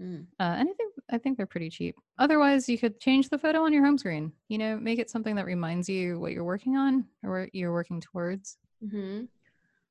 Mm. 0.00 0.26
uh, 0.38 0.54
and 0.58 0.68
i 0.68 0.72
think 0.74 0.94
i 1.10 1.18
think 1.18 1.36
they're 1.36 1.44
pretty 1.44 1.68
cheap 1.70 1.96
otherwise 2.20 2.68
you 2.68 2.78
could 2.78 3.00
change 3.00 3.28
the 3.30 3.38
photo 3.38 3.64
on 3.64 3.72
your 3.72 3.84
home 3.84 3.98
screen 3.98 4.32
you 4.48 4.56
know 4.56 4.76
make 4.78 5.00
it 5.00 5.10
something 5.10 5.34
that 5.34 5.44
reminds 5.44 5.88
you 5.88 6.20
what 6.20 6.30
you're 6.30 6.44
working 6.44 6.76
on 6.76 7.04
or 7.24 7.40
what 7.40 7.52
you're 7.52 7.72
working 7.72 8.00
towards 8.00 8.58
hmm 8.88 9.22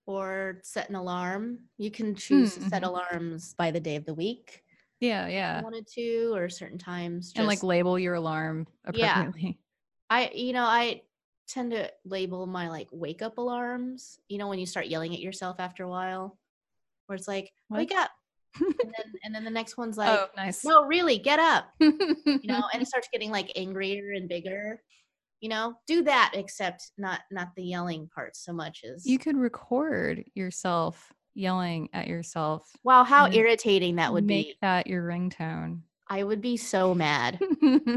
Or 0.06 0.60
set 0.64 0.88
an 0.88 0.96
alarm. 0.96 1.60
You 1.78 1.92
can 1.92 2.16
choose 2.16 2.56
to 2.56 2.62
set 2.70 2.84
mhm. 2.84 2.88
alarms 2.88 3.54
by 3.56 3.72
the 3.72 3.82
day 3.82 3.98
of 3.98 4.06
the 4.06 4.14
week 4.14 4.64
yeah 5.02 5.26
if 5.26 5.34
yeah 5.34 5.58
you 5.58 5.64
wanted 5.66 5.88
to, 5.88 6.34
or 6.36 6.48
certain 6.48 6.78
times. 6.78 7.34
and 7.36 7.46
like 7.46 7.62
label 7.62 8.00
your 8.00 8.14
alarm 8.14 8.66
appropriately. 8.86 9.42
Yeah. 9.44 9.52
I, 10.10 10.32
you 10.34 10.54
know, 10.54 10.64
I 10.64 11.02
tend 11.48 11.72
to 11.72 11.92
label 12.06 12.46
my 12.46 12.70
like 12.70 12.88
wake 12.92 13.22
up 13.22 13.38
alarms. 13.38 14.20
You 14.30 14.38
know, 14.38 14.48
when 14.48 14.60
you 14.60 14.66
start 14.66 14.88
yelling 14.88 15.14
at 15.14 15.20
yourself 15.22 15.58
after 15.60 15.84
a 15.84 15.90
while, 15.90 16.38
where 17.06 17.16
it's 17.16 17.28
like, 17.28 17.52
What? 17.68 17.78
wake 17.78 17.96
up, 17.96 18.12
and 18.60 18.74
then 18.84 19.14
and 19.24 19.36
then 19.36 19.44
the 19.44 19.52
next 19.52 19.78
one's 19.78 19.98
oh, 19.98 20.02
like, 20.02 20.20
oh, 20.20 20.28
nice. 20.36 20.64
no, 20.66 20.86
really, 20.86 21.18
get 21.18 21.40
up. 21.40 21.66
You 21.80 22.54
know, 22.54 22.64
and 22.74 22.82
it 22.82 22.88
starts 22.88 23.08
getting 23.12 23.32
like 23.32 23.52
angrier 23.56 24.12
and 24.14 24.28
bigger. 24.30 24.82
You 25.40 25.50
know, 25.50 25.76
do 25.88 26.04
that, 26.04 26.32
except 26.34 26.92
not 26.98 27.22
not 27.32 27.50
the 27.56 27.64
yelling 27.64 28.10
part 28.14 28.36
so 28.36 28.52
much 28.54 28.84
as 28.84 29.06
you 29.06 29.18
could 29.20 29.38
record 29.38 30.24
yourself 30.36 31.12
yelling 31.36 31.88
at 31.94 32.08
yourself. 32.08 32.68
wow, 32.84 33.04
how 33.04 33.30
irritating 33.32 33.98
that 33.98 34.12
would 34.12 34.26
Make 34.26 34.48
be. 34.48 34.56
that 34.62 34.88
your 34.88 35.08
ringtone. 35.08 35.82
I 36.08 36.24
would 36.24 36.42
be 36.42 36.58
so 36.58 36.96
mad. 36.96 37.40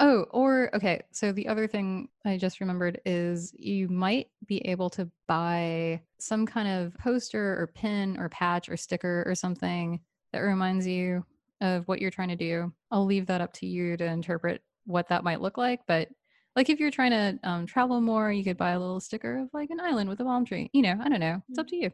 oh, 0.00 0.26
or 0.30 0.74
okay. 0.74 1.02
So 1.12 1.32
the 1.32 1.48
other 1.48 1.66
thing 1.66 2.08
I 2.24 2.36
just 2.36 2.60
remembered 2.60 3.00
is 3.04 3.54
you 3.58 3.88
might 3.88 4.28
be 4.46 4.58
able 4.66 4.90
to 4.90 5.10
buy 5.26 6.00
some 6.18 6.46
kind 6.46 6.68
of 6.68 6.94
poster 6.98 7.60
or 7.60 7.66
pin 7.68 8.16
or 8.18 8.28
patch 8.28 8.68
or 8.68 8.76
sticker 8.76 9.22
or 9.26 9.34
something 9.34 10.00
that 10.32 10.40
reminds 10.40 10.86
you 10.86 11.24
of 11.60 11.86
what 11.86 12.00
you're 12.00 12.10
trying 12.10 12.28
to 12.28 12.36
do. 12.36 12.72
I'll 12.90 13.04
leave 13.06 13.26
that 13.26 13.40
up 13.40 13.52
to 13.54 13.66
you 13.66 13.96
to 13.96 14.04
interpret 14.04 14.62
what 14.86 15.08
that 15.08 15.24
might 15.24 15.40
look 15.40 15.56
like. 15.56 15.80
But 15.86 16.08
like 16.56 16.68
if 16.70 16.78
you're 16.78 16.90
trying 16.90 17.10
to 17.12 17.38
um, 17.48 17.66
travel 17.66 18.00
more, 18.00 18.30
you 18.32 18.44
could 18.44 18.56
buy 18.56 18.70
a 18.72 18.78
little 18.78 19.00
sticker 19.00 19.38
of 19.38 19.48
like 19.52 19.70
an 19.70 19.80
island 19.80 20.08
with 20.08 20.20
a 20.20 20.24
palm 20.24 20.44
tree. 20.44 20.70
You 20.72 20.82
know, 20.82 20.98
I 21.02 21.08
don't 21.08 21.20
know. 21.20 21.42
It's 21.48 21.58
up 21.58 21.68
to 21.68 21.76
you. 21.76 21.90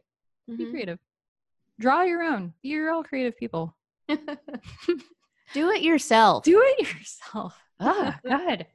Be 0.47 0.65
Mhm. 0.65 0.69
creative. 0.71 0.99
Draw 1.79 2.03
your 2.03 2.21
own. 2.23 2.53
You're 2.61 2.91
all 2.91 3.03
creative 3.03 3.37
people. 3.37 3.75
do 5.53 5.69
it 5.71 5.81
yourself. 5.81 6.43
Do 6.43 6.61
it 6.63 6.79
yourself. 6.95 7.57
Ah, 7.81 8.19
God. 8.27 8.65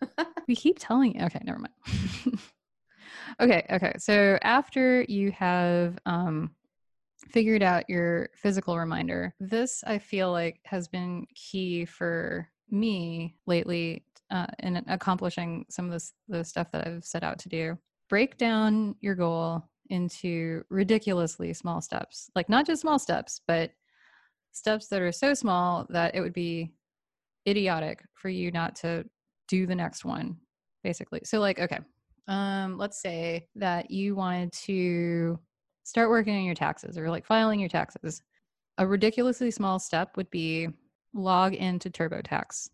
we 0.48 0.56
keep 0.56 0.78
telling 0.78 1.14
you. 1.16 1.24
Okay, 1.26 1.40
never 1.44 1.58
mind. 1.58 2.38
okay, 3.40 3.66
okay. 3.70 3.92
So 3.98 4.38
after 4.42 5.02
you 5.02 5.30
have 5.32 5.98
um, 6.06 6.50
figured 7.28 7.62
out 7.62 7.88
your 7.88 8.30
physical 8.34 8.78
reminder, 8.78 9.34
this 9.38 9.84
I 9.86 9.98
feel 9.98 10.32
like 10.32 10.60
has 10.64 10.88
been 10.88 11.26
key 11.34 11.84
for 11.84 12.48
me 12.70 13.36
lately 13.46 14.04
uh, 14.30 14.46
in 14.60 14.76
accomplishing 14.88 15.66
some 15.68 15.86
of 15.86 15.92
this 15.92 16.12
the 16.28 16.44
stuff 16.44 16.70
that 16.72 16.86
I've 16.86 17.04
set 17.04 17.22
out 17.22 17.38
to 17.40 17.48
do. 17.48 17.78
Break 18.08 18.38
down 18.38 18.94
your 19.00 19.14
goal 19.14 19.64
into 19.90 20.64
ridiculously 20.70 21.52
small 21.52 21.80
steps, 21.80 22.30
like 22.34 22.48
not 22.48 22.66
just 22.66 22.82
small 22.82 22.98
steps, 22.98 23.40
but 23.46 23.70
steps 24.52 24.88
that 24.88 25.02
are 25.02 25.12
so 25.12 25.34
small 25.34 25.86
that 25.90 26.14
it 26.14 26.20
would 26.20 26.32
be 26.32 26.72
idiotic 27.46 28.02
for 28.14 28.28
you 28.28 28.50
not 28.50 28.76
to 28.76 29.04
do 29.48 29.66
the 29.66 29.74
next 29.74 30.04
one 30.04 30.36
basically. 30.82 31.20
So 31.24 31.40
like 31.40 31.58
okay 31.58 31.78
um 32.28 32.76
let's 32.78 33.00
say 33.00 33.46
that 33.56 33.90
you 33.90 34.14
wanted 34.14 34.52
to 34.52 35.38
start 35.84 36.10
working 36.10 36.36
on 36.36 36.44
your 36.44 36.54
taxes 36.54 36.98
or 36.98 37.08
like 37.10 37.26
filing 37.26 37.60
your 37.60 37.68
taxes. 37.68 38.22
A 38.76 38.86
ridiculously 38.86 39.50
small 39.50 39.78
step 39.78 40.16
would 40.16 40.30
be 40.30 40.68
log 41.14 41.54
into 41.54 41.90
turbotax. 41.90 42.68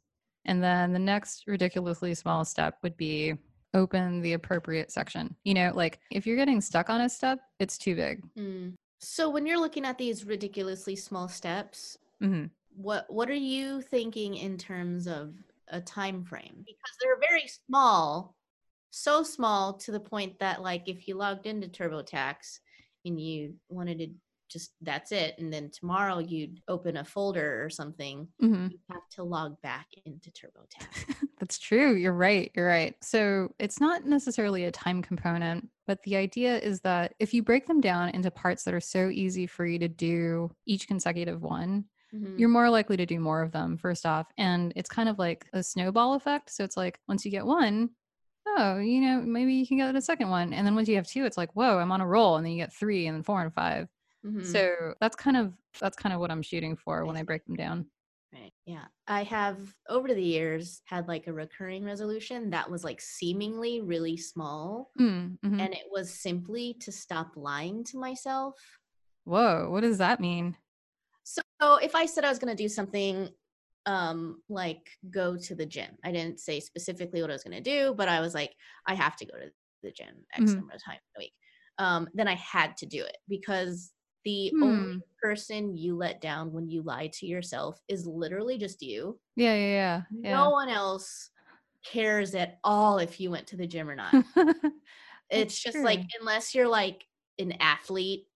And 0.45 0.63
then 0.63 0.93
the 0.93 0.99
next 0.99 1.45
ridiculously 1.47 2.15
small 2.15 2.45
step 2.45 2.77
would 2.83 2.97
be 2.97 3.35
open 3.73 4.21
the 4.21 4.35
appropriate 4.35 4.91
section. 4.91 5.35
You 5.45 5.55
know 5.55 5.73
like 5.75 6.01
if 6.11 6.27
you're 6.27 6.37
getting 6.37 6.61
stuck 6.61 6.91
on 6.91 7.03
a 7.03 7.09
step 7.09 7.39
it's 7.61 7.79
too 7.79 7.95
big. 7.95 8.23
Mm. 8.39 8.75
So 9.01 9.29
when 9.29 9.47
you're 9.47 9.61
looking 9.61 9.85
at 9.85 9.99
these 9.99 10.25
ridiculously 10.25 10.97
small 10.97 11.29
steps, 11.29 11.99
hmm 12.21 12.47
what 12.77 13.07
what 13.09 13.31
are 13.31 13.35
you 13.35 13.81
thinking 13.83 14.37
in 14.37 14.59
terms 14.59 15.07
of 15.07 15.35
a 15.69 15.81
time 15.81 16.25
frame? 16.25 16.65
Because 16.67 16.97
they're 17.01 17.19
very 17.21 17.49
small, 17.67 18.37
so 18.91 19.23
small 19.23 19.75
to 19.79 19.93
the 19.93 20.01
point 20.01 20.39
that 20.41 20.63
like 20.63 20.89
if 20.89 21.09
you 21.09 21.17
logged 21.17 21.47
into 21.47 21.69
TurboTax 21.69 22.59
and 23.05 23.21
you 23.21 23.55
wanted 23.69 23.99
to 23.99 24.09
just 24.49 24.73
that's 24.83 25.11
it, 25.13 25.37
and 25.39 25.53
then 25.53 25.71
tomorrow 25.71 26.19
you'd 26.19 26.61
open 26.69 26.97
a 26.97 27.05
folder 27.05 27.65
or 27.65 27.71
something, 27.71 28.29
hmm 28.41 28.67
you 28.69 28.79
have 28.91 29.09
to 29.11 29.23
log 29.23 29.61
back 29.63 29.87
into 30.05 30.31
TurboTax. 30.31 31.27
That's 31.41 31.59
true. 31.59 31.95
You're 31.95 32.13
right. 32.13 32.51
You're 32.55 32.67
right. 32.67 32.95
So 33.03 33.53
it's 33.59 33.81
not 33.81 34.07
necessarily 34.07 34.65
a 34.65 34.71
time 34.71 35.03
component, 35.03 35.69
but 35.87 36.03
the 36.05 36.17
idea 36.17 36.59
is 36.59 36.81
that 36.81 37.15
if 37.19 37.35
you 37.35 37.43
break 37.43 37.67
them 37.67 37.81
down 37.81 38.11
into 38.11 38.31
parts 38.31 38.63
that 38.65 38.75
are 38.75 38.81
so 38.81 39.09
easy 39.11 39.47
for 39.47 39.67
you 39.67 39.79
to 39.81 39.89
do 39.89 40.51
each 40.67 40.87
consecutive 40.87 41.43
one, 41.43 41.85
Mhm. 42.15 42.39
you're 42.39 42.49
more 42.49 42.71
likely 42.71 42.97
to 42.97 43.07
do 43.07 43.19
more 43.21 43.43
of 43.43 43.53
them, 43.53 43.77
first 43.79 44.07
off. 44.07 44.29
And 44.39 44.73
it's 44.77 44.89
kind 44.89 45.09
of 45.09 45.19
like 45.19 45.49
a 45.53 45.63
snowball 45.63 46.15
effect. 46.15 46.51
So 46.51 46.65
it's 46.65 46.77
like 46.77 47.01
once 47.09 47.25
you 47.25 47.31
get 47.31 47.47
one, 47.47 47.91
oh, 48.47 48.79
you 48.79 49.01
know, 49.01 49.21
maybe 49.23 49.55
you 49.55 49.67
can 49.67 49.79
get 49.79 49.95
a 49.97 50.01
second 50.03 50.31
one. 50.31 50.53
And 50.53 50.67
then 50.67 50.75
once 50.75 50.89
you 50.89 50.97
have 50.97 51.07
two, 51.07 51.25
it's 51.25 51.37
like, 51.37 51.55
whoa, 51.57 51.79
I'm 51.79 51.93
on 51.93 52.01
a 52.01 52.07
roll. 52.07 52.37
And 52.37 52.45
then 52.45 52.53
you 52.53 52.59
get 52.59 52.73
three 52.73 53.07
and 53.07 53.17
then 53.17 53.23
four 53.23 53.43
and 53.43 53.55
5 53.55 53.89
Mhm. 54.25 54.45
So 54.45 54.95
that's 55.01 55.17
kind 55.17 55.37
of 55.37 55.55
that's 55.81 55.97
kind 55.97 56.13
of 56.15 56.21
what 56.21 56.31
I'm 56.31 56.43
shooting 56.43 56.77
for 56.77 57.05
when 57.05 57.17
I 57.17 57.23
break 57.25 57.45
them 57.47 57.57
down. 57.57 57.91
Right. 58.33 58.53
Yeah. 58.65 58.87
I 59.07 59.23
have 59.23 59.75
over 59.89 60.13
the 60.13 60.23
years 60.23 60.83
had 60.87 61.07
like 61.07 61.27
a 61.29 61.33
recurring 61.33 61.85
resolution 61.85 62.51
that 62.51 62.69
was 62.71 62.83
like 62.83 63.01
seemingly 63.01 63.81
really 63.81 64.17
small. 64.17 64.91
Mm, 64.99 65.39
mhm. 65.41 65.61
And 65.61 65.73
it 65.75 65.87
was 65.91 66.13
simply 66.13 66.75
to 66.81 66.91
stop 66.91 67.37
lying 67.37 67.85
to 67.85 67.99
myself. 67.99 68.81
Whoa, 69.25 69.71
what 69.71 69.81
does 69.83 69.99
that 69.99 70.21
mean? 70.21 70.57
So 71.25 71.43
if 71.83 71.95
I 71.95 72.07
said 72.07 72.25
I 72.25 72.29
was 72.29 72.39
going 72.39 72.55
to 72.57 72.63
do 72.63 72.69
something 72.69 73.31
um 73.87 74.43
like 74.49 74.89
go 75.11 75.37
to 75.37 75.55
the 75.55 75.67
gym, 75.67 75.97
I 76.05 76.13
didn't 76.13 76.41
say 76.41 76.61
specifically 76.61 77.21
what 77.21 77.31
I 77.31 77.35
was 77.35 77.45
going 77.45 77.63
to 77.63 77.71
do, 77.71 77.95
but 77.95 78.09
I 78.09 78.21
was 78.21 78.35
like, 78.35 78.55
I 78.87 78.95
have 78.95 79.17
to 79.17 79.27
go 79.27 79.39
to 79.39 79.51
the 79.83 79.93
gym 79.93 80.25
X 80.35 80.57
Mhm. 80.57 80.61
number 80.61 80.75
of 80.75 80.83
times 80.83 81.01
a 81.17 81.21
week. 81.21 81.35
Um, 81.79 82.09
then 82.15 82.29
I 82.29 82.35
had 82.35 82.77
to 82.79 82.87
do 82.87 83.03
it 83.05 83.19
because 83.29 83.93
the 84.25 84.53
Hmm. 84.53 84.63
only 84.63 85.05
person 85.23 85.77
you 85.77 85.97
let 85.97 86.21
down 86.21 86.53
when 86.53 86.69
you 86.69 86.83
lie 86.83 87.09
to 87.15 87.27
yourself 87.27 87.79
is 87.89 88.07
literally 88.07 88.57
just 88.59 88.81
you. 88.83 89.21
Yeah, 89.37 89.55
yeah, 89.55 89.67
yeah. 89.67 90.03
yeah. 90.23 90.49
no 90.51 90.51
one 90.51 90.69
else 90.69 91.31
cares 91.85 92.35
at 92.35 92.59
all 92.65 92.99
if 92.99 93.21
you 93.21 93.31
went 93.31 93.49
to 93.49 93.57
the 93.57 93.67
gym 93.67 93.89
or 93.91 93.97
not. 93.97 94.17
it's 95.31 95.59
just 95.61 95.83
like 95.85 96.03
unless 96.21 96.55
you're 96.55 96.69
like 96.69 97.07
an 97.39 97.53
athlete, 97.61 98.27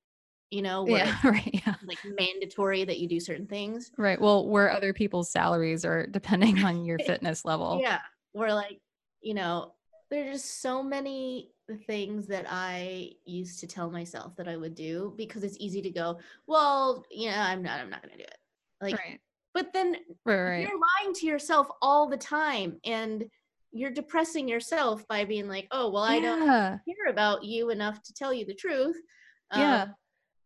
you 0.50 0.62
know, 0.62 0.86
yeah, 0.88 1.14
right. 1.24 1.50
Yeah. 1.66 1.74
like 1.86 1.98
mandatory 2.04 2.84
that 2.84 2.98
you 2.98 3.08
do 3.08 3.20
certain 3.20 3.46
things. 3.46 3.90
Right. 3.98 4.20
Well, 4.20 4.46
where 4.48 4.70
um 4.70 4.76
other 4.76 4.92
people's 4.92 5.30
salaries 5.30 5.84
are 5.84 6.06
depending 6.06 6.58
on 6.64 6.84
your 6.84 6.98
fitness 7.00 7.44
level. 7.44 7.80
Yeah. 7.82 8.00
Where 8.32 8.54
like, 8.54 8.80
you 9.20 9.34
know, 9.34 9.74
there's 10.10 10.36
just 10.36 10.62
so 10.62 10.82
many 10.82 11.50
things 11.86 12.26
that 12.28 12.46
I 12.48 13.10
used 13.26 13.60
to 13.60 13.66
tell 13.66 13.90
myself 13.90 14.34
that 14.36 14.48
I 14.48 14.56
would 14.56 14.74
do 14.74 15.12
because 15.18 15.44
it's 15.44 15.58
easy 15.60 15.82
to 15.82 15.90
go, 15.90 16.18
well, 16.46 17.04
yeah, 17.10 17.44
I'm 17.46 17.62
not 17.62 17.80
I'm 17.80 17.90
not 17.90 18.02
gonna 18.02 18.16
do 18.16 18.22
it. 18.22 18.38
Like 18.80 18.96
right. 18.98 19.20
but 19.52 19.72
then 19.74 19.96
Right. 20.24 20.42
Right. 20.42 20.60
you're 20.68 20.80
lying 21.02 21.14
to 21.16 21.26
yourself 21.26 21.68
all 21.82 22.08
the 22.08 22.16
time 22.16 22.78
and 22.84 23.24
you're 23.70 23.90
depressing 23.90 24.48
yourself 24.48 25.06
by 25.08 25.26
being 25.26 25.46
like 25.46 25.68
oh 25.72 25.90
well 25.90 26.02
i 26.04 26.18
don't 26.20 26.46
yeah. 26.46 26.78
care 26.86 27.10
about 27.12 27.44
you 27.44 27.68
enough 27.68 28.02
to 28.02 28.14
tell 28.14 28.32
you 28.32 28.46
the 28.46 28.54
truth 28.54 28.96
Yeah. 29.54 29.82
Um, 29.82 29.94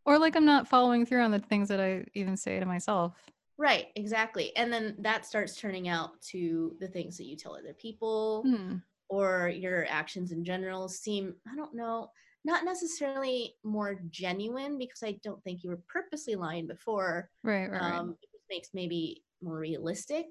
Or 0.04 0.18
like 0.18 0.36
I'm 0.36 0.44
not 0.44 0.68
following 0.68 1.06
through 1.06 1.22
on 1.22 1.30
the 1.30 1.38
things 1.38 1.68
that 1.68 1.80
I 1.80 2.04
even 2.14 2.36
say 2.36 2.58
to 2.60 2.66
myself. 2.66 3.14
right 3.58 3.88
exactly 3.96 4.50
and 4.56 4.72
then 4.72 4.96
that 4.98 5.26
starts 5.26 5.56
turning 5.56 5.86
out 5.88 6.20
to 6.32 6.74
the 6.80 6.88
things 6.88 7.16
that 7.18 7.24
you 7.26 7.36
tell 7.36 7.54
other 7.54 7.74
people 7.74 8.42
Hmm. 8.44 8.76
or 9.08 9.48
your 9.48 9.86
actions 9.88 10.32
in 10.32 10.42
general 10.44 10.88
seem 10.88 11.34
i 11.46 11.54
don't 11.54 11.74
know 11.74 12.10
not 12.44 12.64
necessarily 12.64 13.54
more 13.62 14.00
genuine 14.08 14.78
because 14.78 15.02
i 15.04 15.12
don't 15.22 15.42
think 15.44 15.62
you 15.62 15.70
were 15.70 15.82
purposely 15.86 16.34
lying 16.34 16.66
before 16.66 17.28
Right. 17.44 17.68
Right. 17.68 17.80
right. 17.82 17.94
um 17.98 18.16
it 18.22 18.28
just 18.32 18.44
makes 18.50 18.70
maybe 18.72 19.22
more 19.42 19.58
realistic 19.58 20.26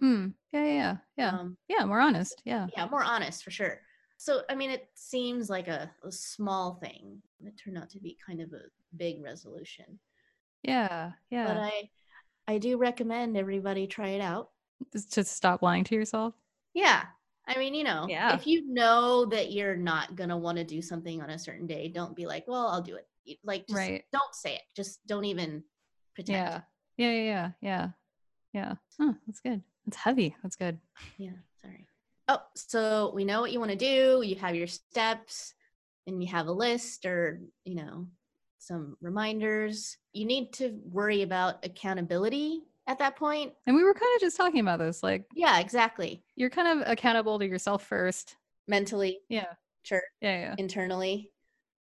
Hmm. 0.00 0.28
Yeah. 0.52 0.64
Yeah. 0.64 0.72
Yeah. 0.74 0.96
Yeah. 1.16 1.28
um 1.38 1.56
yeah. 1.68 1.84
More 1.84 2.00
honest. 2.00 2.42
Yeah. 2.44 2.66
yeah 2.76 2.86
more 2.86 3.04
honest 3.04 3.44
for 3.44 3.52
sure 3.52 3.80
so 4.24 4.42
i 4.48 4.54
mean 4.54 4.70
it 4.70 4.88
seems 4.94 5.50
like 5.50 5.68
a, 5.68 5.90
a 6.04 6.10
small 6.12 6.74
thing 6.82 7.20
it 7.44 7.54
turned 7.62 7.76
out 7.78 7.90
to 7.90 7.98
be 8.00 8.16
kind 8.26 8.40
of 8.40 8.50
a 8.52 8.62
big 8.96 9.22
resolution 9.22 9.98
Yeah. 10.62 11.12
Yeah. 11.30 11.46
but 11.48 11.56
i 11.58 11.90
i 12.48 12.58
do 12.58 12.76
recommend 12.78 13.36
everybody 13.36 13.86
try 13.86 14.08
it 14.08 14.20
out 14.20 14.50
Just 14.92 15.12
to 15.14 15.24
stop 15.24 15.60
lying 15.62 15.84
to 15.84 15.94
yourself. 15.94 16.34
yeah 16.72 17.02
i 17.46 17.58
mean 17.58 17.74
you 17.74 17.84
know 17.84 18.06
Yeah. 18.08 18.34
if 18.34 18.46
you 18.46 18.62
know 18.72 19.26
that 19.26 19.52
you're 19.52 19.76
not 19.76 20.16
gonna 20.16 20.38
want 20.38 20.56
to 20.58 20.64
do 20.64 20.80
something 20.80 21.20
on 21.22 21.30
a 21.30 21.38
certain 21.38 21.66
day 21.66 21.88
don't 21.88 22.16
be 22.16 22.26
like 22.26 22.44
well 22.48 22.68
i'll 22.68 22.82
do 22.82 22.96
it 22.96 23.06
like 23.44 23.66
just 23.66 23.76
Right. 23.78 24.04
don't 24.12 24.34
say 24.34 24.54
it 24.54 24.62
just 24.76 25.06
don't 25.06 25.24
even 25.26 25.62
pretend 26.14 26.38
Yeah. 26.38 26.60
Yeah. 26.96 27.10
Yeah. 27.10 27.22
Yeah. 27.22 27.50
Yeah. 27.60 27.88
Yeah. 28.52 28.74
Huh, 29.00 29.12
that's 29.26 29.40
good. 29.40 29.60
that's 29.84 29.96
heavy. 29.96 30.36
That's 30.42 30.54
good. 30.56 30.78
Yeah, 31.18 31.32
sorry. 31.60 31.86
Oh, 32.28 32.40
so 32.54 33.12
we 33.14 33.24
know 33.24 33.40
what 33.40 33.52
you 33.52 33.58
want 33.60 33.70
to 33.72 33.76
do. 33.76 34.22
You 34.24 34.36
have 34.36 34.54
your 34.54 34.66
steps 34.66 35.54
and 36.06 36.22
you 36.22 36.28
have 36.30 36.46
a 36.46 36.52
list 36.52 37.04
or, 37.04 37.40
you 37.64 37.74
know, 37.74 38.06
some 38.58 38.96
reminders. 39.02 39.98
You 40.12 40.24
need 40.24 40.52
to 40.54 40.78
worry 40.84 41.22
about 41.22 41.64
accountability 41.64 42.62
at 42.86 42.98
that 42.98 43.16
point. 43.16 43.52
And 43.66 43.76
we 43.76 43.84
were 43.84 43.94
kind 43.94 44.14
of 44.16 44.20
just 44.20 44.36
talking 44.36 44.60
about 44.60 44.78
this. 44.78 45.02
Like 45.02 45.26
Yeah, 45.34 45.58
exactly. 45.60 46.22
you're 46.36 46.50
kind 46.50 46.80
of 46.80 46.88
accountable 46.88 47.38
to 47.38 47.46
yourself 47.46 47.84
first. 47.84 48.36
Mentally, 48.66 49.20
Yeah. 49.28 49.52
sure, 49.82 50.02
Yeah. 50.22 50.38
Yeah. 50.40 50.54
internally, 50.56 51.30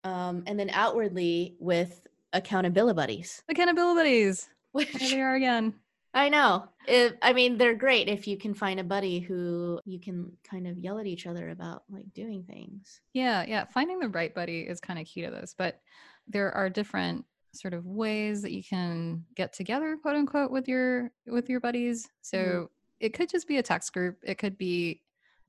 um, 0.03 0.43
and 0.45 0.59
then 0.59 0.69
outwardly 0.71 1.55
with 1.59 2.05
accountability 2.33 2.95
buddies. 2.95 3.41
Accountabilities. 3.49 4.45
There 4.45 4.51
Which 4.73 5.11
they 5.11 5.21
are 5.21 5.35
again. 5.35 5.75
I 6.13 6.29
know. 6.29 6.69
If, 6.87 7.13
I 7.21 7.33
mean, 7.33 7.57
they're 7.57 7.73
great 7.75 8.07
if 8.07 8.27
you 8.27 8.37
can 8.37 8.53
find 8.53 8.79
a 8.79 8.83
buddy 8.83 9.19
who 9.19 9.79
you 9.85 9.99
can 9.99 10.31
kind 10.43 10.67
of 10.67 10.77
yell 10.77 10.99
at 10.99 11.07
each 11.07 11.25
other 11.25 11.49
about 11.49 11.83
like 11.89 12.13
doing 12.13 12.43
things. 12.43 13.01
Yeah, 13.13 13.43
yeah. 13.47 13.65
Finding 13.65 13.99
the 13.99 14.09
right 14.09 14.33
buddy 14.33 14.61
is 14.61 14.79
kind 14.79 14.99
of 14.99 15.05
key 15.07 15.23
to 15.23 15.31
this, 15.31 15.55
but 15.57 15.81
there 16.27 16.51
are 16.51 16.69
different 16.69 17.25
sort 17.53 17.73
of 17.73 17.85
ways 17.85 18.41
that 18.43 18.51
you 18.51 18.63
can 18.63 19.25
get 19.35 19.53
together, 19.53 19.97
quote 20.01 20.15
unquote, 20.15 20.51
with 20.51 20.67
your 20.67 21.11
with 21.25 21.49
your 21.49 21.59
buddies. 21.59 22.07
So 22.21 22.37
Mhm. 22.37 22.69
it 22.99 23.09
could 23.13 23.29
just 23.29 23.47
be 23.47 23.57
a 23.57 23.63
text 23.63 23.91
group. 23.93 24.17
It 24.23 24.35
could 24.37 24.57
be 24.57 25.01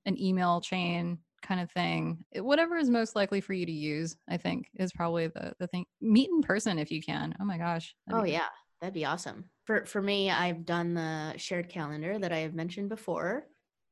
an 0.07 0.21
email 0.21 0.61
chain 0.61 1.19
kind 1.43 1.61
of 1.61 1.71
thing. 1.71 2.25
It- 2.33 2.43
whatever 2.45 2.77
is 2.77 2.89
most 2.91 3.15
likely 3.17 3.41
for 3.43 3.53
you 3.53 3.67
to 3.67 3.73
use, 3.73 4.17
I 4.29 4.37
think, 4.39 4.71
is 4.75 4.93
probably 4.93 5.27
the 5.29 5.55
the 5.59 5.67
thing. 5.67 5.87
Meet 6.01 6.31
in 6.31 6.43
person 6.43 6.79
if 6.79 6.91
you 6.91 7.03
can. 7.03 7.35
Oh 7.41 7.45
my 7.45 7.59
gosh. 7.59 7.95
Oh 8.11 8.25
yeah, 8.25 8.49
that'd 8.81 8.95
be 8.95 9.05
awesome. 9.05 9.51
For 9.65 9.87
for 9.87 10.03
me, 10.03 10.31
I've 10.31 10.65
done 10.67 10.95
the 10.95 11.35
shared 11.39 11.69
calendar 11.69 12.19
that 12.19 12.33
I 12.33 12.39
have 12.39 12.55
mentioned 12.55 12.89
before, 12.91 13.47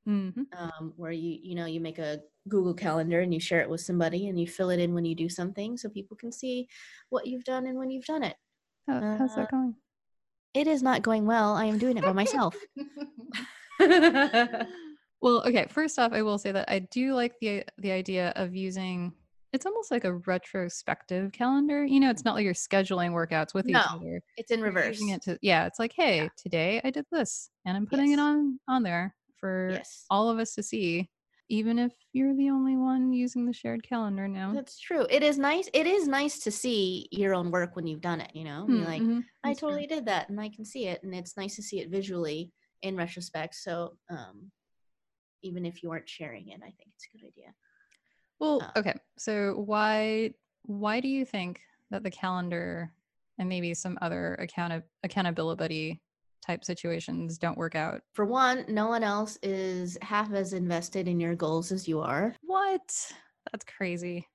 Mhm. 0.07 0.47
um, 0.53 0.93
where 0.97 1.13
you 1.13 1.39
you 1.43 1.55
know 1.55 1.67
you 1.67 1.81
make 1.81 1.99
a 1.99 2.21
Google 2.49 2.75
calendar 2.75 3.21
and 3.21 3.33
you 3.33 3.41
share 3.41 3.61
it 3.63 3.71
with 3.71 3.81
somebody 3.81 4.29
and 4.29 4.39
you 4.39 4.47
fill 4.47 4.71
it 4.71 4.81
in 4.81 4.95
when 4.95 5.05
you 5.05 5.15
do 5.15 5.29
something 5.29 5.77
so 5.77 5.89
people 5.89 6.17
can 6.17 6.33
see 6.33 6.69
what 7.11 7.27
you've 7.27 7.45
done 7.45 7.67
and 7.67 7.79
when 7.79 7.91
you've 7.91 8.05
done 8.05 8.23
it. 8.23 8.37
How- 8.87 9.01
how's 9.19 9.33
Uh, 9.33 9.37
that 9.37 9.51
going? 9.51 9.77
It 10.55 10.67
is 10.67 10.83
not 10.83 11.03
going 11.03 11.25
well. 11.25 11.55
I 11.55 11.65
am 11.67 11.79
doing 11.79 11.97
it 11.97 12.05
by 12.05 12.13
myself. 12.13 12.57
Well, 15.23 15.47
okay. 15.47 15.67
First 15.71 16.01
off, 16.01 16.13
I 16.13 16.23
will 16.23 16.37
say 16.37 16.51
that 16.51 16.69
I 16.69 16.81
do 16.81 17.15
like 17.15 17.39
the 17.41 17.65
the 17.79 17.93
idea 17.93 18.33
of 18.35 18.57
using. 18.57 19.13
It's 19.53 19.67
almost 19.67 19.91
like 19.91 20.05
a 20.05 20.15
retrospective 20.15 21.33
calendar. 21.33 21.85
You 21.85 22.01
know, 22.01 22.11
it's 22.11 22.25
not 22.25 22.35
like 22.35 22.45
you're 22.45 22.55
scheduling 22.55 23.11
workouts 23.12 23.53
with 23.55 23.69
No, 23.69 23.81
each 23.81 23.93
other. 23.93 24.23
it's 24.37 24.51
in 24.51 24.62
reverse. 24.62 24.99
it 24.99 25.23
to, 25.23 25.38
yeah, 25.43 25.67
it's 25.67 25.79
like, 25.79 25.93
hey, 25.95 26.31
today 26.37 26.81
I 26.85 26.91
did 26.91 27.07
this, 27.12 27.51
and 27.67 27.77
I'm 27.77 27.87
putting 27.87 28.07
Yes. 28.07 28.12
it 28.12 28.19
on 28.21 28.61
on 28.69 28.83
there 28.83 29.15
for 29.37 29.69
Yes, 29.75 30.07
all 30.09 30.31
of 30.31 30.38
us 30.38 30.55
to 30.55 30.62
see, 30.62 31.11
even 31.49 31.79
if 31.79 31.93
you're 32.12 32.35
the 32.35 32.49
only 32.51 32.77
one 32.77 33.12
using 33.12 33.45
the 33.47 33.53
shared 33.53 33.83
calendar 33.83 34.27
now. 34.29 34.53
that's 34.55 34.79
true. 34.79 35.07
It 35.11 35.23
is 35.23 35.38
nice. 35.38 35.69
It 35.73 35.87
is 35.87 36.09
nice 36.09 36.38
to 36.41 36.51
see 36.51 37.09
your 37.11 37.35
own 37.35 37.51
work 37.51 37.77
when 37.77 37.87
you've 37.87 38.01
done 38.01 38.21
it. 38.21 38.31
You 38.35 38.45
know, 38.45 38.67
Hmm, 38.67 38.77
you're 38.77 38.87
like, 38.87 39.03
mhm, 39.03 39.25
I 39.45 39.49
that's 39.51 39.61
true. 39.61 39.75
totally 39.75 39.87
did 39.87 40.07
that, 40.07 40.29
and 40.31 40.41
I 40.41 40.49
can 40.49 40.65
see 40.65 40.87
it, 40.87 41.03
and 41.03 41.15
it's 41.15 41.37
nice 41.37 41.57
to 41.57 41.62
see 41.62 41.81
it 41.81 41.91
visually 41.91 42.53
in 42.83 42.97
retrospect. 42.97 43.55
So, 43.55 43.99
um, 44.11 44.51
even 45.43 45.67
if 45.67 45.83
you 45.83 45.91
aren't 45.91 46.09
sharing 46.09 46.49
it, 46.49 46.61
I 46.62 46.71
think 46.71 46.91
it's 46.95 47.07
a 47.15 47.19
good 47.19 47.27
idea. 47.27 47.55
Well, 48.42 48.61
Uh, 48.61 48.78
okay. 48.81 48.94
So 49.18 49.55
why 49.64 50.35
why 50.64 51.00
do 51.00 51.07
you 51.09 51.24
think 51.24 51.61
that 51.90 52.02
the 52.02 52.11
calendar 52.11 52.92
and 53.38 53.48
maybe 53.48 53.72
some 53.72 53.96
other 54.02 54.35
account 54.35 54.83
accountability 55.05 56.02
type 56.44 56.64
situations 56.64 57.38
don't 57.38 57.57
work 57.57 57.76
out? 57.76 58.02
For 58.14 58.24
one, 58.24 58.64
no 58.68 58.88
one 58.88 59.05
else 59.05 59.38
is 59.44 59.96
half 60.02 60.33
as 60.33 60.52
invested 60.55 61.07
in 61.07 61.20
your 61.20 61.37
goals 61.37 61.70
as 61.70 61.87
you 61.87 62.00
are. 62.00 62.35
What? 62.42 63.12
That's 63.52 63.64
crazy. 63.64 64.26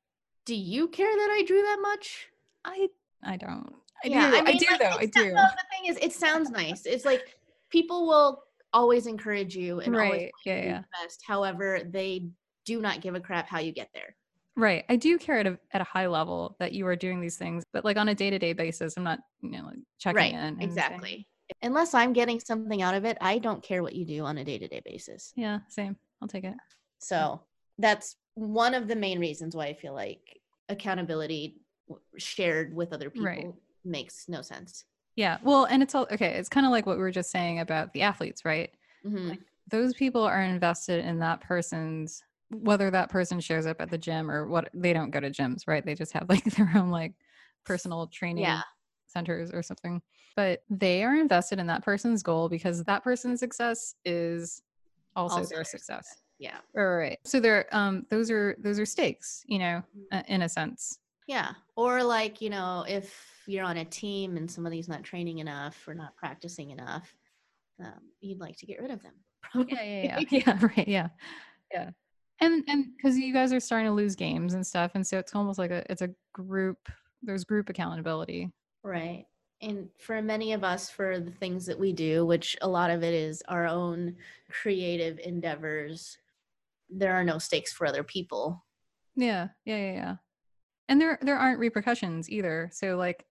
Do 0.45 0.55
you 0.55 0.87
care 0.87 1.13
that 1.13 1.29
I 1.37 1.43
drew 1.45 1.61
that 1.61 1.79
much? 1.81 2.27
I 2.63 2.87
I 3.23 3.35
don't. 3.35 3.73
I 4.05 4.07
Yeah, 4.07 4.29
do. 4.31 4.35
I 4.37 4.39
I, 4.39 4.57
do 4.57 4.65
like, 4.71 4.79
though. 4.79 4.97
I 4.99 5.05
do. 5.07 5.33
no, 5.33 5.43
the 5.43 5.65
thing 5.75 5.87
is, 5.91 5.97
it 6.01 6.13
sounds 6.13 6.49
nice. 6.49 6.85
It's 6.85 7.03
like 7.03 7.35
people 7.69 8.07
will 8.07 8.43
always 8.71 9.05
encourage 9.05 9.53
you 9.57 9.81
and 9.81 9.93
always 9.97 10.11
Right. 10.21 10.31
you 10.45 10.51
Yeah, 10.53 10.63
yeah. 10.63 10.81
best. 11.03 11.23
However, 11.27 11.81
they 11.85 12.29
do 12.67 12.81
not 12.81 13.01
give 13.01 13.15
a 13.15 13.19
crap 13.19 13.47
how 13.47 13.59
you 13.59 13.71
get 13.71 13.89
there. 13.93 14.15
Right. 14.55 14.83
I 14.89 14.95
do 14.97 15.17
care 15.17 15.39
at 15.39 15.47
a 15.47 15.57
at 15.71 15.81
a 15.81 15.85
high 15.85 16.07
level 16.07 16.55
that 16.59 16.73
you 16.73 16.85
are 16.87 16.95
doing 16.95 17.21
these 17.21 17.37
things, 17.37 17.63
but 17.73 17.85
like 17.85 17.95
on 17.97 18.09
a 18.09 18.15
day 18.15 18.29
to 18.29 18.37
day 18.39 18.53
basis, 18.53 18.95
I'm 18.97 19.03
not 19.03 19.19
you 19.41 19.51
know 19.51 19.65
like 19.65 19.77
checking 19.99 20.17
Right. 20.17 20.33
in. 20.33 20.57
saying- 20.57 20.61
Exactly. 20.61 21.27
Unless 21.61 21.93
I'm 21.93 22.11
getting 22.11 22.39
something 22.41 22.81
out 22.81 22.93
of 22.93 23.05
it, 23.05 23.17
I 23.21 23.37
don't 23.37 23.63
care 23.63 23.81
what 23.81 23.95
you 23.95 24.03
do 24.05 24.25
on 24.25 24.37
a 24.37 24.43
day 24.43 24.57
to 24.57 24.67
day 24.67 24.81
basis. 24.83 25.31
yeah. 25.35 25.59
Same. 25.69 25.95
I'll 26.21 26.27
take 26.27 26.43
it. 26.43 26.55
So 26.99 27.41
that's 27.77 28.15
one 28.33 28.73
of 28.73 28.87
the 28.87 28.95
main 28.95 29.19
reasons 29.19 29.55
why 29.55 29.67
I 29.67 29.73
feel 29.73 29.93
like 29.93 30.41
accountability 30.69 31.61
shared 32.17 32.75
with 32.75 32.91
other 32.93 33.09
people 33.09 33.25
Right. 33.27 33.53
makes 33.85 34.27
no 34.27 34.41
sense. 34.41 34.83
Yeah. 35.15 35.37
Well, 35.41 35.65
and 35.65 35.81
it's 35.81 35.95
all 35.95 36.07
okay. 36.11 36.33
It's 36.33 36.49
kind 36.49 36.65
of 36.65 36.71
like 36.71 36.85
what 36.85 36.97
we 36.97 37.01
were 37.03 37.11
just 37.11 37.31
saying 37.31 37.59
about 37.59 37.93
the 37.93 38.01
athletes, 38.01 38.43
right? 38.43 38.71
Mhm. 39.05 39.29
Like 39.29 39.39
those 39.67 39.93
people 39.93 40.23
are 40.23 40.41
invested 40.41 41.05
in 41.05 41.19
that 41.19 41.41
person's 41.41 42.23
whether 42.49 42.89
that 42.91 43.09
person 43.09 43.39
shows 43.39 43.65
up 43.65 43.81
at 43.81 43.89
the 43.89 43.97
gym 43.97 44.31
or 44.31 44.47
what 44.47 44.69
they 44.73 44.93
don't 44.93 45.11
go 45.11 45.19
to 45.19 45.29
gyms, 45.29 45.67
right? 45.67 45.85
They 45.85 45.95
just 45.95 46.13
have 46.13 46.29
like 46.29 46.43
their 46.55 46.71
own 46.75 46.89
like 46.89 47.13
personal 47.65 48.07
training 48.07 48.43
Yeah. 48.43 48.61
centers 49.07 49.51
or 49.51 49.61
something. 49.61 50.01
But 50.35 50.63
they 50.69 51.03
are 51.03 51.15
invested 51.15 51.59
in 51.59 51.67
that 51.67 51.83
person's 51.83 52.23
goal 52.23 52.47
because 52.49 52.83
that 52.83 53.03
person's 53.03 53.39
success 53.39 53.95
is 54.05 54.61
also, 55.15 55.37
Also 55.37 55.49
their 55.49 55.57
their 55.57 55.63
success. 55.65 56.21
Yeah. 56.39 56.57
Right, 56.75 56.83
right, 56.85 56.97
right. 56.97 57.19
So 57.25 57.39
they're 57.39 57.65
um 57.75 58.05
those 58.09 58.29
are 58.29 58.55
those 58.59 58.79
are 58.79 58.85
stakes, 58.85 59.43
you 59.47 59.59
know, 59.59 59.83
uh, 60.11 60.21
in 60.27 60.43
a 60.43 60.49
sense. 60.49 60.99
Yeah. 61.27 61.53
Or 61.75 62.03
like, 62.03 62.39
you 62.41 62.49
know, 62.49 62.85
if 62.87 63.43
you're 63.47 63.65
on 63.65 63.77
a 63.77 63.85
team 63.85 64.37
and 64.37 64.49
somebody's 64.49 64.87
not 64.87 65.03
training 65.03 65.39
enough 65.39 65.85
or 65.87 65.93
not 65.95 66.15
practicing 66.15 66.69
enough, 66.69 67.13
um, 67.83 67.99
you'd 68.21 68.39
like 68.39 68.55
to 68.57 68.65
get 68.65 68.79
rid 68.79 68.91
of 68.91 69.01
them. 69.03 69.13
Yeah, 69.69 69.83
yeah, 69.83 70.19
yeah. 70.19 70.39
yeah, 70.45 70.59
right. 70.77 70.87
Yeah. 70.87 71.07
Yeah. 71.73 71.89
And 72.39 72.63
and 72.67 72.85
because 72.95 73.17
you 73.17 73.33
guys 73.33 73.51
are 73.51 73.59
starting 73.59 73.87
to 73.87 73.93
lose 73.93 74.15
games 74.15 74.53
and 74.53 74.65
stuff, 74.65 74.91
and 74.93 75.05
so 75.05 75.17
it's 75.17 75.33
almost 75.33 75.57
like 75.57 75.71
a 75.71 75.89
it's 75.91 76.01
a 76.01 76.09
group. 76.33 76.89
There's 77.23 77.43
group 77.43 77.69
accountability. 77.69 78.51
Right. 78.83 79.25
And 79.61 79.89
for 79.97 80.21
many 80.21 80.53
of 80.53 80.63
us, 80.63 80.89
for 80.89 81.19
the 81.19 81.31
things 81.31 81.65
that 81.65 81.79
we 81.79 81.91
do, 81.91 82.25
which 82.25 82.55
a 82.61 82.67
lot 82.67 82.91
of 82.91 83.03
it 83.03 83.13
is 83.13 83.41
our 83.47 83.65
own 83.65 84.15
creative 84.51 85.17
endeavors, 85.17 86.19
there 86.89 87.15
are 87.15 87.23
no 87.23 87.39
stakes 87.39 87.73
for 87.73 87.87
other 87.87 88.03
people. 88.03 88.63
Yeah, 89.15 89.47
yeah, 89.65 89.77
yeah, 89.77 89.93
yeah. 89.93 90.15
And 90.89 91.01
there 91.01 91.17
there 91.21 91.37
aren't 91.37 91.59
repercussions 91.59 92.29
either. 92.29 92.69
So 92.71 92.97
like, 92.97 93.25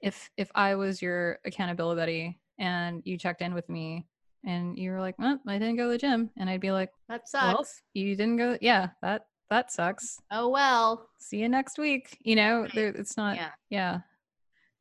if 0.00 0.30
if 0.38 0.50
I 0.54 0.74
was 0.76 1.02
your 1.02 1.40
accountability 1.44 2.00
buddy 2.00 2.40
and 2.58 3.02
you 3.04 3.18
checked 3.18 3.42
in 3.42 3.52
with 3.54 3.68
me 3.68 4.06
and 4.46 4.78
you 4.78 4.92
were 4.92 5.00
like, 5.00 5.18
"Well, 5.18 5.38
I 5.46 5.58
didn't 5.58 5.76
go 5.76 5.84
to 5.86 5.90
the 5.92 5.98
gym," 5.98 6.30
and 6.38 6.48
I'd 6.48 6.60
be 6.60 6.70
like, 6.72 6.90
That 7.08 7.22
"Well, 7.34 7.64
sucks. 7.64 7.82
you 7.92 8.16
didn't 8.16 8.36
go. 8.36 8.56
Yeah, 8.60 8.88
that 9.02 9.26
that 9.50 9.70
sucks. 9.72 10.18
oh, 10.30 10.48
well. 10.48 11.08
See 11.18 11.38
you 11.38 11.48
next 11.48 11.78
week." 11.78 12.16
You 12.24 12.36
know, 12.36 12.62
Right. 12.62 12.72
there 12.74 12.88
it's 12.88 13.16
not. 13.16 13.36
Yeah. 13.36 13.50
Yeah. 13.70 14.00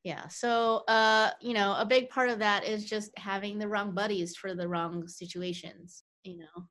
Yeah. 0.03 0.27
So, 0.27 0.83
uh, 0.87 1.31
you 1.41 1.53
know, 1.53 1.75
a 1.77 1.85
big 1.85 2.09
part 2.09 2.29
of 2.29 2.39
that 2.39 2.63
is 2.63 2.85
just 2.85 3.11
having 3.17 3.57
the 3.57 3.67
wrong 3.67 3.93
buddies 3.95 4.35
for 4.35 4.53
the 4.53 4.67
wrong 4.67 5.07
situations, 5.07 6.03
you 6.23 6.37
know. 6.37 6.67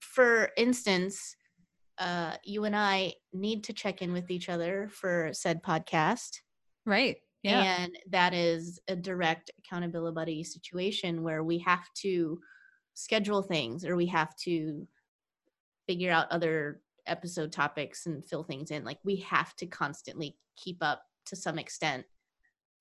For 0.00 0.50
instance, 0.58 1.34
uh, 1.98 2.36
you 2.44 2.64
and 2.64 2.76
I 2.76 3.14
need 3.32 3.64
to 3.64 3.72
check 3.72 4.02
in 4.02 4.12
with 4.12 4.30
each 4.30 4.48
other 4.50 4.90
for 4.92 5.30
said 5.32 5.62
podcast. 5.62 6.40
Right. 6.84 7.16
Yeah. 7.44 7.76
And 7.78 7.98
that 8.10 8.32
is 8.32 8.80
a 8.88 8.96
direct 8.96 9.50
accountability 9.58 10.14
buddy 10.14 10.44
situation 10.44 11.22
where 11.22 11.44
we 11.44 11.58
have 11.58 11.86
to 11.96 12.40
schedule 12.94 13.42
things 13.42 13.84
or 13.84 13.96
we 13.96 14.06
have 14.06 14.34
to 14.36 14.88
figure 15.86 16.10
out 16.10 16.30
other 16.30 16.80
episode 17.06 17.52
topics 17.52 18.06
and 18.06 18.24
fill 18.24 18.44
things 18.44 18.70
in. 18.70 18.84
Like 18.84 18.98
we 19.04 19.16
have 19.16 19.54
to 19.56 19.66
constantly 19.66 20.36
keep 20.56 20.78
up 20.80 21.02
to 21.26 21.36
some 21.36 21.58
extent 21.58 22.06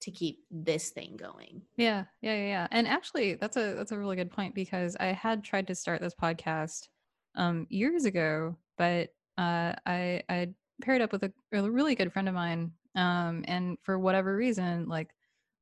to 0.01 0.11
keep 0.11 0.39
this 0.51 0.89
thing 0.89 1.17
going. 1.17 1.61
Yeah, 1.77 2.05
yeah, 2.21 2.35
yeah, 2.35 2.47
yeah. 2.47 2.67
And 2.71 2.87
actually, 2.87 3.35
that's 3.35 3.57
a 3.57 3.73
that's 3.73 3.91
a 3.91 3.97
really 3.97 4.15
good 4.15 4.31
point 4.31 4.53
because 4.53 4.95
I 4.99 5.07
had 5.07 5.43
tried 5.43 5.67
to 5.67 5.75
start 5.75 6.01
this 6.01 6.15
podcast 6.21 6.87
um 7.35 7.67
years 7.69 8.05
ago, 8.05 8.57
but 8.77 9.09
uh 9.37 9.73
I 9.85 10.21
I 10.29 10.49
paired 10.81 11.01
up 11.01 11.11
with 11.11 11.23
a, 11.23 11.33
a 11.53 11.69
really 11.69 11.95
good 11.95 12.11
friend 12.11 12.27
of 12.27 12.35
mine 12.35 12.71
um 12.95 13.43
and 13.47 13.77
for 13.81 13.97
whatever 13.97 14.35
reason 14.35 14.87
like 14.87 15.09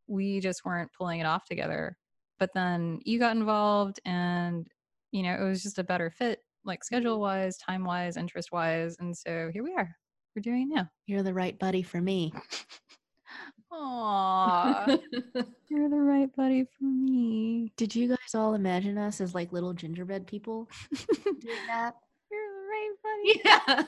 we 0.07 0.39
just 0.39 0.65
weren't 0.65 0.91
pulling 0.97 1.19
it 1.19 1.25
off 1.25 1.45
together. 1.45 1.97
But 2.39 2.51
then 2.53 2.99
you 3.05 3.19
got 3.19 3.35
involved 3.35 3.99
and 4.05 4.67
you 5.11 5.23
know, 5.23 5.35
it 5.35 5.43
was 5.43 5.63
just 5.63 5.79
a 5.79 5.83
better 5.83 6.09
fit 6.09 6.39
like 6.63 6.83
schedule-wise, 6.83 7.57
time-wise, 7.57 8.17
interest-wise, 8.17 8.97
and 8.99 9.17
so 9.17 9.49
here 9.51 9.63
we 9.63 9.73
are. 9.73 9.89
We're 10.35 10.41
doing 10.41 10.69
it 10.71 10.75
now. 10.75 10.89
You're 11.07 11.23
the 11.23 11.33
right 11.33 11.57
buddy 11.57 11.81
for 11.81 11.99
me. 11.99 12.33
Aww, 13.73 14.99
you're 15.69 15.89
the 15.89 15.95
right 15.95 16.33
buddy 16.35 16.65
for 16.65 16.83
me. 16.83 17.71
Did 17.77 17.95
you 17.95 18.09
guys 18.09 18.35
all 18.35 18.53
imagine 18.53 18.97
us 18.97 19.21
as 19.21 19.33
like 19.33 19.53
little 19.53 19.73
gingerbread 19.73 20.27
people 20.27 20.67
doing 21.39 21.55
that? 21.67 21.95
You're 22.29 22.49
the 22.49 22.67
right 22.67 22.91
buddy. 23.03 23.41
Yeah. 23.45 23.83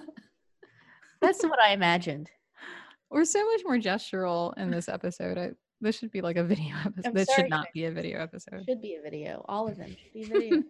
That's 1.22 1.44
what 1.44 1.60
I 1.60 1.74
imagined. 1.74 2.30
We're 3.14 3.26
so 3.26 3.46
much 3.52 3.62
more 3.64 3.78
gestural 3.78 4.58
in 4.58 4.72
this 4.72 4.90
episode. 4.90 5.38
I, 5.38 5.52
this 5.82 5.98
should 6.00 6.12
be 6.12 6.22
like 6.22 6.36
a 6.36 6.44
video 6.54 6.76
episode. 6.84 7.06
I'm 7.08 7.14
This 7.14 7.28
sorry, 7.28 7.44
should 7.44 7.50
not 7.50 7.68
be 7.74 7.86
a 7.86 7.92
video 7.92 8.20
episode. 8.20 8.64
Should 8.68 8.82
be 8.82 8.96
a 8.96 9.02
video. 9.02 9.46
All 9.48 9.68
of 9.68 9.78
them 9.78 9.90
should 9.90 10.14
be 10.14 10.24
video. 10.24 10.64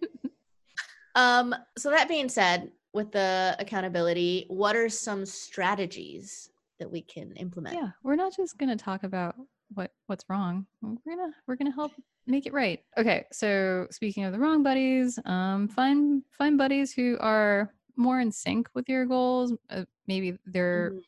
um, 1.16 1.56
so 1.78 1.90
that 1.90 2.08
being 2.10 2.28
said, 2.30 2.72
with 2.94 3.12
the 3.12 3.56
accountability, 3.60 4.46
what 4.50 4.76
are 4.76 4.90
some 4.90 5.26
strategies 5.26 6.50
that 6.80 6.92
we 6.92 7.02
can 7.02 7.32
implement? 7.38 7.76
yeah, 7.76 7.90
we're 8.04 8.16
not 8.16 8.36
just 8.36 8.58
gonna 8.58 8.76
talk 8.76 9.04
about 9.04 9.36
what 9.74 9.92
what's 10.08 10.26
wrong. 10.30 10.68
We're 10.82 11.16
gonna 11.16 11.32
we're 11.48 11.56
gonna 11.56 11.72
help 11.74 11.94
make 12.28 12.46
it 12.46 12.54
right. 12.54 12.84
Okay, 12.98 13.26
so 13.32 13.88
speaking 13.90 14.26
of 14.26 14.34
the 14.34 14.38
wrong 14.40 14.62
buddies, 14.64 15.18
um, 15.26 15.68
find 15.70 16.24
find 16.38 16.58
buddies 16.58 16.94
who 16.94 17.18
are 17.20 17.74
more 17.96 18.20
in 18.20 18.32
sync 18.32 18.68
with 18.76 18.88
your 18.90 19.06
goals. 19.06 19.54
Uh, 19.70 19.86
maybe 20.08 20.38
they're 20.46 20.92
Mhm. 20.92 21.02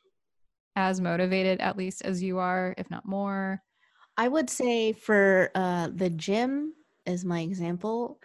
As 0.76 1.00
motivated 1.02 1.60
at 1.62 1.78
least 1.78 2.02
as 2.04 2.22
you 2.22 2.38
are, 2.40 2.74
if 2.78 2.90
not 2.90 3.06
more. 3.06 3.62
I 4.18 4.28
would 4.28 4.50
say 4.50 4.94
for 4.94 5.52
uh, 5.56 5.90
the 5.94 6.10
gym, 6.10 6.74
as 7.06 7.26
my 7.26 7.42
example, 7.42 8.20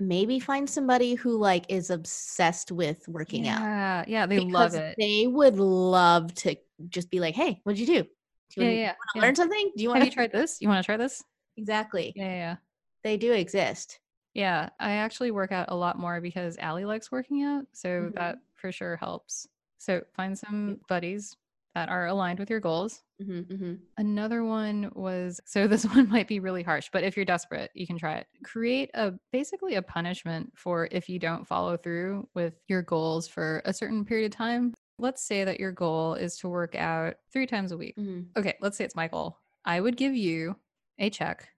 maybe 0.00 0.38
find 0.40 0.68
somebody 0.68 1.14
who 1.14 1.36
like 1.36 1.66
is 1.68 1.90
obsessed 1.90 2.70
with 2.72 3.06
working 3.08 3.48
out. 3.48 3.60
Yeah, 3.60 4.04
yeah, 4.06 4.26
they 4.26 4.38
love 4.38 4.74
it. 4.74 4.94
They 4.98 5.26
would 5.26 5.56
love 5.58 6.34
to 6.36 6.56
just 6.88 7.10
be 7.10 7.20
like, 7.20 7.34
"Hey, 7.34 7.60
what'd 7.64 7.78
you 7.78 7.86
do? 7.86 8.02
Do 8.02 8.08
you 8.56 8.62
yeah, 8.62 8.68
wanna- 8.68 8.76
yeah, 8.80 8.94
yeah. 9.14 9.22
learn 9.22 9.34
something? 9.36 9.72
Do 9.76 9.82
you 9.82 9.90
want 9.90 10.04
to 10.04 10.10
try 10.10 10.26
this? 10.26 10.58
You 10.60 10.68
want 10.68 10.82
to 10.82 10.86
try 10.86 10.96
this? 10.96 11.22
exactly? 11.56 12.12
Yeah, 12.14 12.24
yeah, 12.24 12.34
yeah. 12.34 12.56
They 13.02 13.16
do 13.16 13.32
exist. 13.32 13.98
Yeah, 14.34 14.68
I 14.78 14.92
actually 14.92 15.32
work 15.32 15.50
out 15.50 15.70
a 15.70 15.74
lot 15.76 15.98
more 15.98 16.20
because 16.20 16.56
Allie 16.58 16.84
likes 16.84 17.10
working 17.10 17.42
out, 17.42 17.66
so 17.72 17.88
Mhm. 17.88 18.14
that 18.14 18.38
for 18.54 18.70
sure 18.70 18.96
helps. 18.96 19.48
So 19.78 20.04
find 20.14 20.38
some 20.38 20.80
buddies 20.88 21.36
that 21.74 21.88
are 21.88 22.06
aligned 22.06 22.38
with 22.38 22.50
your 22.50 22.60
goals. 22.60 23.02
hmm 23.22 23.40
hmm 23.40 23.74
Another 23.96 24.44
one 24.44 24.90
was 24.94 25.40
so 25.44 25.66
this 25.68 25.84
one 25.84 26.08
might 26.08 26.28
be 26.28 26.40
really 26.40 26.62
harsh, 26.62 26.88
but 26.92 27.04
if 27.04 27.16
you're 27.16 27.24
desperate, 27.24 27.70
you 27.74 27.86
can 27.86 27.98
try 27.98 28.16
it. 28.16 28.26
Create 28.44 28.90
a 28.94 29.12
basically 29.32 29.74
a 29.74 29.82
punishment 29.82 30.52
for 30.56 30.88
if 30.90 31.08
you 31.08 31.18
don't 31.18 31.46
follow 31.46 31.76
through 31.76 32.28
with 32.34 32.54
your 32.68 32.82
goals 32.82 33.28
for 33.28 33.62
a 33.64 33.72
certain 33.72 34.04
period 34.04 34.32
of 34.32 34.36
time. 34.36 34.74
Let's 35.00 35.22
say 35.22 35.44
that 35.44 35.60
your 35.60 35.70
goal 35.72 36.14
is 36.14 36.36
to 36.38 36.48
work 36.48 36.74
out 36.74 37.14
3 37.32 37.46
times 37.46 37.72
a 37.72 37.76
week. 37.76 37.94
hmm 37.96 38.22
Okay, 38.36 38.54
let's 38.60 38.76
say 38.76 38.84
it's 38.84 38.96
my 38.96 39.08
goal. 39.08 39.38
I 39.64 39.80
would 39.80 39.96
give 39.96 40.14
you 40.14 40.56
a 40.98 41.10
check 41.10 41.48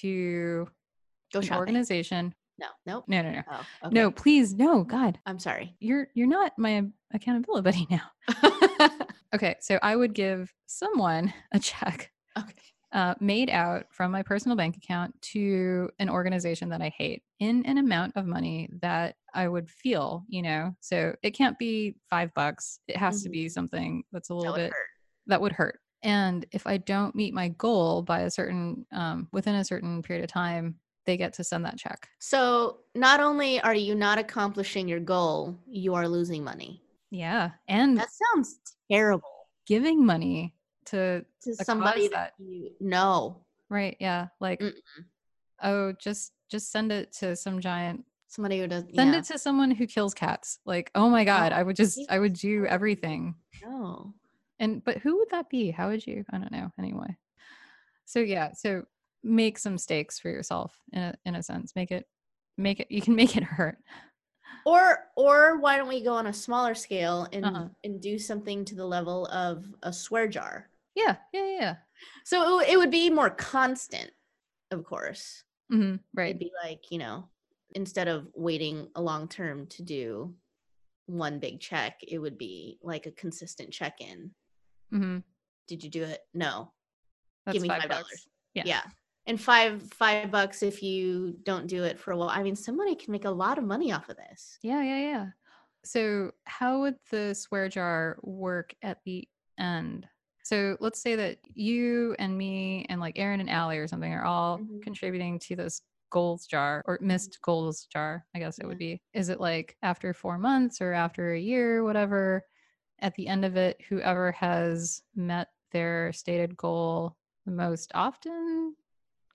to 0.00 0.68
Go 1.32 1.40
an 1.40 1.52
organization. 1.52 2.34
No, 2.58 2.66
nope. 2.84 3.04
No, 3.08 3.22
no, 3.22 3.30
no. 3.32 3.42
Oh, 3.50 3.60
okay. 3.86 3.94
No, 3.94 4.10
please, 4.10 4.52
no, 4.52 4.84
God. 4.84 5.18
I'm 5.24 5.38
sorry. 5.38 5.74
You're 5.80 6.08
you're 6.14 6.26
not 6.28 6.52
my 6.58 6.84
accountability 7.14 7.62
buddy 7.62 7.86
now. 8.88 8.98
Okay, 9.34 9.56
so 9.60 9.78
I 9.82 9.94
would 9.96 10.14
give 10.14 10.52
someone 10.66 11.32
a 11.52 11.58
check 11.58 12.10
okay. 12.38 12.52
uh, 12.92 13.14
made 13.20 13.50
out 13.50 13.86
from 13.92 14.10
my 14.10 14.22
personal 14.22 14.56
bank 14.56 14.76
account 14.76 15.20
to 15.22 15.88
an 15.98 16.10
organization 16.10 16.68
that 16.70 16.82
I 16.82 16.88
hate 16.96 17.22
in 17.38 17.64
an 17.66 17.78
amount 17.78 18.14
of 18.16 18.26
money 18.26 18.68
that 18.82 19.16
I 19.32 19.46
would 19.48 19.70
feel, 19.70 20.24
you 20.28 20.42
know. 20.42 20.74
So 20.80 21.14
it 21.22 21.30
can't 21.30 21.58
be 21.58 21.96
five 22.08 22.34
bucks. 22.34 22.80
It 22.88 22.96
has 22.96 23.22
to 23.22 23.28
Mhm. 23.28 23.32
be 23.32 23.48
something 23.48 24.02
that's 24.12 24.30
a 24.30 24.34
little 24.34 24.52
would 24.52 24.58
bit 24.58 24.72
hurt. 24.72 24.86
that 25.26 25.40
would 25.40 25.52
hurt. 25.52 25.80
And 26.02 26.46
if 26.50 26.66
I 26.66 26.78
don't 26.78 27.14
meet 27.14 27.34
my 27.34 27.48
goal 27.48 28.02
by 28.02 28.20
a 28.20 28.30
certain 28.30 28.86
um, 28.90 29.28
within 29.32 29.54
a 29.54 29.64
certain 29.64 30.02
period 30.02 30.24
of 30.24 30.30
time, 30.32 30.80
they 31.06 31.16
get 31.16 31.34
to 31.34 31.44
send 31.44 31.64
that 31.66 31.78
check. 31.78 32.08
So 32.18 32.80
not 32.94 33.20
only 33.20 33.60
are 33.60 33.74
you 33.74 33.94
not 33.94 34.18
accomplishing 34.18 34.88
your 34.88 35.00
goal, 35.00 35.56
you 35.66 35.94
are 35.94 36.08
losing 36.08 36.42
money. 36.42 36.82
Yeah, 37.10 37.50
and 37.68 37.98
That 37.98 38.08
sounds 38.10 38.60
terrible 38.90 39.28
giving 39.66 40.04
money 40.04 40.54
to 40.86 41.24
to 41.42 41.54
somebody 41.56 42.08
that 42.08 42.34
that- 42.38 42.44
you 42.44 42.72
know. 42.80 43.44
right, 43.68 43.96
yeah, 44.00 44.28
like 44.40 44.60
Mm-mm. 44.60 44.72
oh, 45.62 45.92
just 45.92 46.32
just 46.50 46.70
send 46.72 46.92
it 46.92 47.12
to 47.14 47.36
some 47.36 47.60
giant 47.60 48.04
Somebody 48.30 48.60
who 48.60 48.68
does 48.68 48.84
send 48.94 49.12
yeah. 49.12 49.18
it 49.18 49.24
to 49.24 49.38
someone 49.38 49.72
who 49.72 49.88
kills 49.88 50.14
cats. 50.14 50.60
Like, 50.64 50.92
oh 50.94 51.10
my 51.10 51.22
oh, 51.22 51.24
god, 51.24 51.52
Oh, 51.52 51.56
I 51.56 51.64
would 51.64 51.74
just 51.74 52.00
I 52.08 52.20
would 52.20 52.34
do 52.34 52.64
everything. 52.64 53.34
No. 53.60 54.14
And 54.60 54.84
but 54.84 54.98
who 54.98 55.18
would 55.18 55.30
that 55.30 55.50
be? 55.50 55.72
How 55.72 55.88
would 55.88 56.06
you? 56.06 56.24
I 56.30 56.38
don't 56.38 56.52
know. 56.52 56.70
Anyway. 56.78 57.16
So 58.04 58.20
yeah, 58.20 58.52
so 58.52 58.84
make 59.24 59.58
some 59.58 59.78
stakes 59.78 60.20
for 60.20 60.28
yourself 60.28 60.72
in 60.92 61.02
a 61.02 61.14
in 61.26 61.34
a 61.34 61.42
sense. 61.42 61.72
Make 61.74 61.90
it 61.90 62.06
make 62.56 62.78
it 62.78 62.86
you 62.88 63.02
can 63.02 63.16
make 63.16 63.36
it 63.36 63.42
hurt. 63.42 63.78
Or 64.66 65.08
or 65.16 65.58
why 65.58 65.76
don't 65.76 65.88
we 65.88 66.02
go 66.02 66.12
on 66.14 66.26
a 66.26 66.32
smaller 66.32 66.74
scale 66.74 67.26
and 67.32 67.44
Uh-huh. 67.44 67.68
and 67.84 68.00
do 68.00 68.18
something 68.18 68.64
to 68.66 68.74
the 68.74 68.86
level 68.86 69.26
of 69.26 69.64
a 69.82 69.92
swear 69.92 70.28
jar? 70.28 70.68
Yeah, 70.94 71.16
yeah, 71.32 71.46
yeah. 71.46 71.76
So 72.24 72.42
it, 72.42 72.44
w- 72.46 72.72
it 72.72 72.76
would 72.76 72.90
be 72.90 73.10
more 73.10 73.30
constant, 73.30 74.10
of 74.70 74.84
course. 74.84 75.44
Mhm, 75.72 76.00
right. 76.14 76.30
It'd 76.30 76.38
be 76.40 76.52
like, 76.62 76.90
you 76.90 76.98
know, 76.98 77.28
instead 77.74 78.08
of 78.08 78.28
waiting 78.34 78.88
a 78.94 79.00
long 79.02 79.28
term 79.28 79.66
to 79.68 79.82
do 79.82 80.34
one 81.06 81.38
big 81.38 81.60
check, 81.60 82.00
it 82.06 82.18
would 82.18 82.36
be 82.38 82.78
like 82.82 83.06
a 83.06 83.12
consistent 83.12 83.72
check 83.72 84.00
in. 84.00 84.34
hmm 84.90 85.18
Did 85.68 85.84
you 85.84 85.90
do 85.90 86.02
it? 86.04 86.20
No. 86.34 86.72
That's 87.46 87.54
Give 87.54 87.62
me 87.62 87.68
five 87.68 87.82
$5. 87.82 88.02
Yeah. 88.54 88.62
Yeah. 88.66 88.82
And 89.26 89.40
five 89.40 89.82
five 89.92 90.30
bucks 90.30 90.62
if 90.62 90.82
you 90.82 91.38
don't 91.44 91.66
do 91.66 91.84
it 91.84 91.98
for 91.98 92.10
a 92.12 92.16
while. 92.16 92.30
I 92.30 92.42
mean, 92.42 92.56
somebody 92.56 92.94
can 92.94 93.12
make 93.12 93.24
a 93.24 93.30
lot 93.30 93.58
of 93.58 93.64
money 93.64 93.92
off 93.92 94.08
of 94.08 94.16
this. 94.16 94.58
Yeah, 94.62 94.82
yeah, 94.82 94.98
yeah. 94.98 95.26
So, 95.84 96.32
how 96.46 96.80
would 96.82 96.96
the 97.10 97.34
swear 97.34 97.68
jar 97.68 98.18
work 98.22 98.74
at 98.82 99.02
the 99.04 99.28
end? 99.58 100.08
So, 100.44 100.76
let's 100.80 101.00
say 101.02 101.16
that 101.16 101.38
you 101.54 102.16
and 102.18 102.36
me 102.36 102.86
and 102.88 103.00
like 103.00 103.18
Aaron 103.18 103.40
and 103.40 103.50
Allie 103.50 103.78
or 103.78 103.88
something 103.88 104.12
are 104.12 104.24
all 104.24 104.58
Mhm. 104.58 104.82
contributing 104.82 105.38
to 105.40 105.56
this 105.56 105.82
goals 106.10 106.46
jar 106.46 106.82
or 106.86 106.98
missed 107.02 107.40
goals 107.42 107.86
jar, 107.86 108.26
I 108.34 108.40
guess 108.40 108.58
it 108.58 108.66
would 108.66 108.78
be. 108.78 109.02
Is 109.14 109.28
it 109.28 109.40
like 109.40 109.76
after 109.82 110.12
four 110.14 110.38
months 110.38 110.80
or 110.80 110.92
after 110.92 111.32
a 111.32 111.40
year, 111.40 111.84
whatever? 111.84 112.44
At 113.00 113.14
the 113.14 113.28
end 113.28 113.44
of 113.44 113.56
it, 113.56 113.82
whoever 113.88 114.32
has 114.32 115.02
met 115.14 115.48
their 115.72 116.12
stated 116.12 116.56
goal 116.56 117.16
the 117.46 117.52
most 117.52 117.92
often 117.94 118.76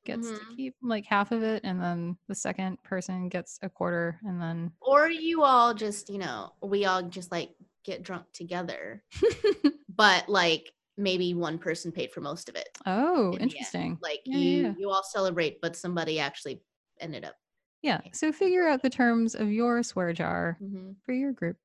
gets 0.06 0.32
to 0.32 0.46
Mhm. 0.46 0.56
keep 0.56 0.76
like 0.82 1.06
half 1.06 1.32
of 1.32 1.44
it, 1.44 1.64
and 1.64 1.82
then 1.82 2.18
the 2.28 2.36
second 2.36 2.82
person 2.84 3.30
gets 3.30 3.60
a 3.62 3.70
quarter, 3.70 4.20
and 4.24 4.42
then 4.42 4.72
Or 4.82 5.10
you 5.10 5.44
all 5.44 5.74
just, 5.74 6.10
you 6.10 6.18
know, 6.20 6.54
we 6.62 6.86
all 6.86 7.04
just 7.04 7.32
like 7.32 7.56
get 7.84 8.04
drunk 8.04 8.26
together, 8.34 9.04
but 9.90 10.30
like 10.30 10.72
maybe 10.98 11.34
one 11.34 11.58
person 11.58 11.92
paid 11.92 12.12
for 12.12 12.22
most 12.22 12.50
of 12.50 12.56
it. 12.56 12.70
Oh, 12.86 13.34
in 13.34 13.42
interesting. 13.42 13.98
Like 14.02 14.22
Yeah, 14.26 14.38
you 14.38 14.62
yeah, 14.62 14.74
you 14.78 14.90
all 14.90 15.04
celebrate, 15.04 15.60
but 15.62 15.76
somebody 15.76 16.20
actually 16.20 16.62
ended 17.00 17.26
up. 17.26 17.36
Yeah. 17.82 18.02
So 18.14 18.32
figure 18.32 18.68
out 18.68 18.82
the 18.82 18.90
terms 18.90 19.36
of 19.36 19.52
your 19.52 19.84
swear 19.84 20.14
jar 20.14 20.58
hmm 20.60 20.92
for 21.04 21.14
your 21.14 21.32
group. 21.34 21.58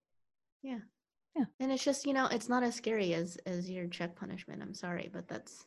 Yeah. 0.63 0.79
Yeah. 1.37 1.45
And 1.61 1.73
it's 1.73 1.85
just, 1.85 2.07
you 2.07 2.13
know, 2.15 2.27
it's 2.27 2.49
not 2.49 2.63
as 2.63 2.75
scary 2.75 3.15
as 3.15 3.37
as 3.47 3.71
your 3.71 3.87
check 3.89 4.17
punishment. 4.17 4.63
I'm 4.63 4.75
sorry, 4.75 5.11
but 5.13 5.29
that's 5.29 5.67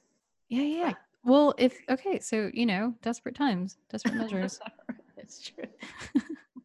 Yeah, 0.49 0.61
yeah. 0.63 0.83
Right. 0.83 0.95
Well, 1.23 1.53
if 1.57 1.77
okay, 1.89 2.19
so 2.19 2.51
you 2.53 2.65
know, 2.65 2.93
desperate 3.01 3.35
times, 3.35 3.77
desperate 3.89 4.15
measures. 4.15 4.59
it's 5.17 5.41
true. 5.41 5.65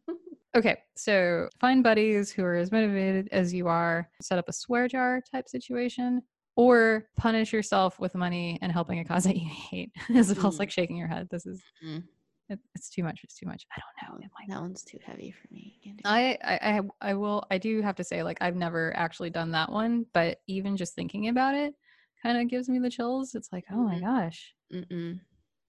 okay, 0.55 0.77
so 0.95 1.47
find 1.59 1.83
buddies 1.83 2.31
who 2.31 2.43
are 2.43 2.55
as 2.55 2.71
motivated 2.71 3.29
as 3.31 3.53
you 3.53 3.67
are. 3.67 4.09
Set 4.21 4.37
up 4.37 4.49
a 4.49 4.53
swear 4.53 4.87
jar 4.87 5.21
type 5.31 5.47
situation, 5.47 6.21
or 6.57 7.07
punish 7.15 7.53
yourself 7.53 7.99
with 7.99 8.15
money 8.15 8.59
and 8.61 8.71
helping 8.71 8.99
a 8.99 9.05
cause 9.05 9.23
that 9.23 9.37
you 9.37 9.47
hate. 9.47 9.91
Isabel's 10.09 10.57
Mm. 10.57 10.59
like 10.59 10.71
shaking 10.71 10.97
your 10.97 11.07
head. 11.07 11.27
This 11.31 11.45
is 11.45 11.61
Mm. 11.85 12.03
it, 12.49 12.59
it's 12.75 12.89
too 12.89 13.03
much. 13.03 13.21
It's 13.23 13.35
too 13.35 13.45
much. 13.45 13.65
I 13.77 13.79
don't 13.79 14.09
know. 14.19 14.25
It 14.25 14.29
might 14.37 14.53
That 14.53 14.61
one's 14.61 14.83
too 14.83 14.97
heavy 15.05 15.31
for 15.31 15.47
me. 15.53 15.79
Can't 15.83 15.95
do 15.97 16.01
it. 16.03 16.09
I, 16.09 16.37
I 16.43 16.77
I 16.79 16.81
I 17.11 17.13
will 17.13 17.45
I 17.49 17.57
do 17.59 17.81
have 17.81 17.95
to 17.95 18.03
say 18.03 18.23
like 18.23 18.39
I've 18.41 18.55
never 18.57 18.93
actually 18.97 19.29
done 19.29 19.51
that 19.51 19.71
one, 19.71 20.05
but 20.13 20.39
even 20.47 20.75
just 20.75 20.95
thinking 20.95 21.29
about 21.29 21.55
it 21.55 21.75
kind 22.21 22.37
of 22.41 22.47
gives 22.49 22.69
me 22.69 22.79
the 22.79 22.89
chills. 22.89 23.35
It's 23.35 23.49
like, 23.51 23.65
oh 23.71 23.77
my 23.83 23.95
Mhm. 23.95 24.01
gosh, 24.01 24.55
Mm-mm. 24.73 25.19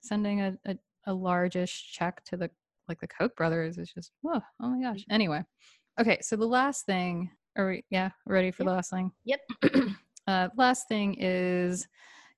sending 0.01 0.41
a, 0.41 0.59
a, 0.67 0.77
a 1.07 1.13
largish 1.15 1.93
check 1.93 2.25
to 2.25 2.37
the 2.37 2.51
like 2.89 3.01
the 3.01 3.07
Koch 3.09 3.35
brothers 3.37 3.79
is 3.79 3.93
just 3.93 4.13
oh, 4.27 4.41
oh 4.61 4.69
my 4.69 4.83
gosh. 4.83 5.05
Anyway. 5.11 5.45
Okay, 6.01 6.19
so 6.23 6.35
the 6.37 6.47
last 6.47 6.87
thing 6.87 7.31
are 7.57 7.69
we 7.69 7.85
yeah, 7.91 8.11
ready 8.27 8.51
for 8.51 8.65
the 8.65 8.71
last 8.71 8.91
thing? 8.91 9.13
Yep. 9.25 9.41
uh 10.27 10.49
last 10.57 10.89
thing 10.89 11.15
is 11.19 11.87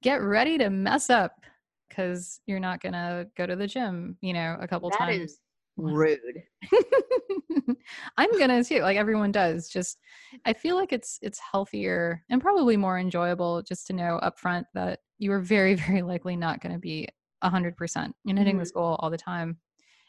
get 0.03 0.21
ready 0.23 0.59
to 0.59 0.69
mess 0.71 1.11
up 1.11 1.41
because 1.89 2.41
you're 2.47 2.61
not 2.61 2.81
gonna 2.81 3.27
go 3.37 3.47
to 3.47 3.57
the 3.57 3.67
gym, 3.67 4.17
you 4.21 4.33
know, 4.33 4.57
a 4.61 4.67
couple 4.69 4.91
That 4.91 4.99
times. 4.99 5.23
is 5.23 5.39
rude. 5.83 6.43
I'm 8.17 8.39
gonna 8.39 8.63
too. 8.65 8.81
Like 8.81 8.97
everyone 8.97 9.33
does. 9.33 9.69
Just 9.69 9.99
I 10.45 10.53
feel 10.53 10.77
like 10.77 10.93
it's 10.93 11.19
it's 11.23 11.39
healthier 11.39 12.23
and 12.31 12.41
probably 12.41 12.77
more 12.77 12.99
enjoyable 12.99 13.63
just 13.63 13.87
to 13.89 13.93
know 13.93 14.21
upfront 14.23 14.65
that 14.75 15.01
you 15.19 15.33
are 15.33 15.41
very, 15.41 15.75
very 15.87 16.03
likely 16.03 16.37
not 16.37 16.61
gonna 16.61 16.79
be 16.79 17.09
hundred 17.43 17.77
percent 17.77 18.15
in 18.25 18.37
hitting 18.37 18.59
this 18.59 18.71
goal 18.71 18.97
all 19.01 19.11
the 19.11 19.19
time. 19.19 19.59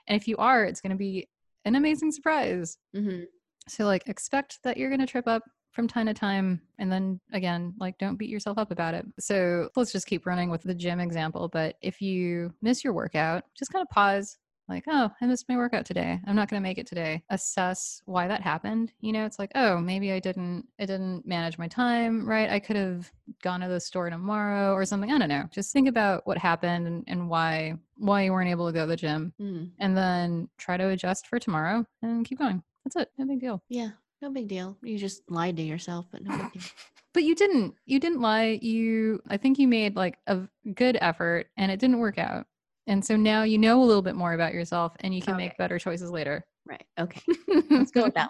And 0.08 0.16
if 0.16 0.28
you 0.28 0.38
are, 0.38 0.66
it's 0.66 0.82
gonna 0.82 0.96
be 0.96 1.28
an 1.66 1.76
amazing 1.76 2.12
surprise. 2.12 2.78
hmm 2.96 3.24
So 3.68 3.86
like 3.86 4.08
expect 4.08 4.60
that 4.64 4.78
you're 4.78 4.92
gonna 4.92 5.08
trip 5.08 5.28
up 5.28 5.44
from 5.72 5.88
time 5.88 6.06
to 6.06 6.14
time 6.14 6.62
and 6.78 6.92
then 6.92 7.20
again 7.32 7.74
like 7.80 7.98
don't 7.98 8.16
beat 8.18 8.30
yourself 8.30 8.60
up 8.60 8.70
about 8.70 8.94
it 8.94 9.06
so 9.20 9.68
let's 9.76 9.92
just 9.92 10.06
keep 10.06 10.28
running 10.28 10.52
with 10.52 10.62
the 10.62 10.74
gym 10.74 11.00
example 11.00 11.50
but 11.50 11.78
if 11.82 12.00
you 12.00 12.54
miss 12.62 12.84
your 12.84 12.94
workout 12.94 13.44
just 13.58 13.74
kind 13.74 13.82
of 13.82 13.90
pause 13.90 14.38
like 14.70 14.84
oh 14.88 15.10
i 15.22 15.26
missed 15.26 15.50
my 15.50 15.58
workout 15.58 15.86
today. 15.86 16.20
I'm 16.26 16.36
not 16.36 16.50
going 16.50 16.62
to 16.62 16.68
make 16.68 16.78
it 16.78 16.88
today. 16.88 17.24
Assess 17.30 18.02
why 18.06 18.28
that 18.28 18.42
happened 18.42 18.92
you 19.02 19.12
know? 19.12 19.26
It's 19.26 19.40
like 19.40 19.52
oh 19.56 19.80
maybe 19.80 20.12
i 20.12 20.20
didn't 20.20 20.68
i 20.80 20.86
didn't 20.86 21.26
manage 21.26 21.58
my 21.58 21.68
time 21.68 22.28
right. 22.28 22.50
I 22.50 22.60
could 22.60 22.76
have 22.76 23.12
gone 23.42 23.62
to 23.62 23.68
the 23.68 23.80
store 23.80 24.10
tomorrow 24.10 24.74
or 24.74 24.86
something. 24.86 25.12
I 25.12 25.18
don't 25.18 25.30
know. 25.30 25.46
Just 25.52 25.74
think 25.74 25.88
about 25.88 26.26
what 26.26 26.38
happened 26.38 26.88
and, 26.88 27.04
and 27.08 27.30
why 27.30 27.76
why 27.98 28.24
you 28.24 28.32
weren't 28.32 28.50
able 28.50 28.68
to 28.68 28.74
go 28.74 28.82
to 28.82 28.88
the 28.88 28.96
gym. 28.96 29.34
Mm. 29.40 29.72
and 29.80 29.96
then 29.96 30.50
try 30.58 30.78
to 30.78 30.90
adjust 30.90 31.28
for 31.28 31.40
tomorrow 31.40 31.86
and 32.02 32.26
keep 32.26 32.40
going. 32.40 32.64
That's 32.84 32.96
it. 32.96 33.12
No 33.18 33.26
big 33.26 33.40
deal. 33.40 33.62
Yeah, 33.70 33.92
no 34.22 34.30
big 34.30 34.48
deal. 34.48 34.78
You 34.82 34.98
just 34.98 35.30
lied 35.30 35.58
to 35.58 35.64
yourself, 35.64 36.08
but 36.12 36.24
no 36.24 36.38
big 36.38 36.52
deal. 36.54 36.64
but 37.14 37.24
you 37.24 37.36
didn't 37.36 37.76
you 37.86 38.00
didn't 38.00 38.22
lie. 38.22 38.60
You 38.62 39.22
i 39.30 39.38
think 39.38 39.60
you 39.60 39.68
made 39.68 39.96
like 39.96 40.18
a 40.28 40.40
good 40.74 40.98
effort 41.02 41.48
and 41.58 41.72
it 41.72 41.80
didn't 41.80 42.00
work 42.00 42.18
out 42.18 42.48
and 42.88 43.04
so 43.04 43.16
now 43.16 43.44
you 43.44 43.58
know 43.58 43.82
a 43.82 43.86
little 43.86 44.02
bit 44.02 44.16
more 44.16 44.34
about 44.34 44.54
yourself 44.54 44.94
and 45.00 45.14
you 45.14 45.22
can 45.22 45.38
make 45.38 45.58
better 45.58 45.80
choices 45.80 46.12
later 46.12 46.46
Right. 46.66 46.86
Okay. 46.98 47.22
Let's 47.70 47.92
go 47.92 48.06
with 48.06 48.14
that 48.14 48.30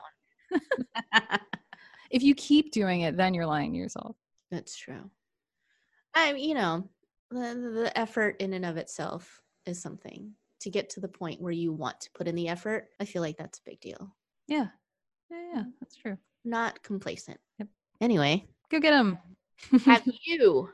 one. 0.49 1.39
if 2.09 2.23
you 2.23 2.33
keep 2.33 2.71
doing 2.71 3.01
it 3.01 3.15
then 3.15 3.33
you're 3.33 3.45
lying 3.45 3.73
to 3.73 3.77
yourself 3.77 4.15
That's 4.49 4.75
true. 4.75 5.09
I, 6.15 6.33
mean, 6.33 6.47
you 6.49 6.55
know, 6.55 6.89
the, 7.31 7.71
the 7.83 7.91
effort 7.95 8.37
in 8.39 8.53
and 8.53 8.65
of 8.65 8.77
itself 8.77 9.41
is 9.65 9.81
something 9.81 10.33
to 10.61 10.69
get 10.69 10.89
to 10.91 10.99
the 10.99 11.07
point 11.07 11.41
where 11.41 11.51
you 11.51 11.71
want 11.73 11.99
to 12.01 12.11
put 12.13 12.27
in 12.27 12.35
the 12.35 12.47
effort. 12.47 12.89
I 12.99 13.05
feel 13.05 13.21
like 13.21 13.37
that's 13.37 13.59
a 13.59 13.69
big 13.69 13.79
deal. 13.81 14.15
yeah 14.47 14.67
yeah, 15.31 15.41
yeah 15.53 15.63
that's 15.79 15.95
true 15.95 16.17
Not 16.45 16.81
complacent. 16.83 17.39
Yep. 17.59 17.67
Anyway, 18.01 18.47
go 18.69 18.79
get 18.79 18.91
them 18.91 19.17
have 19.85 20.03
you, 20.25 20.69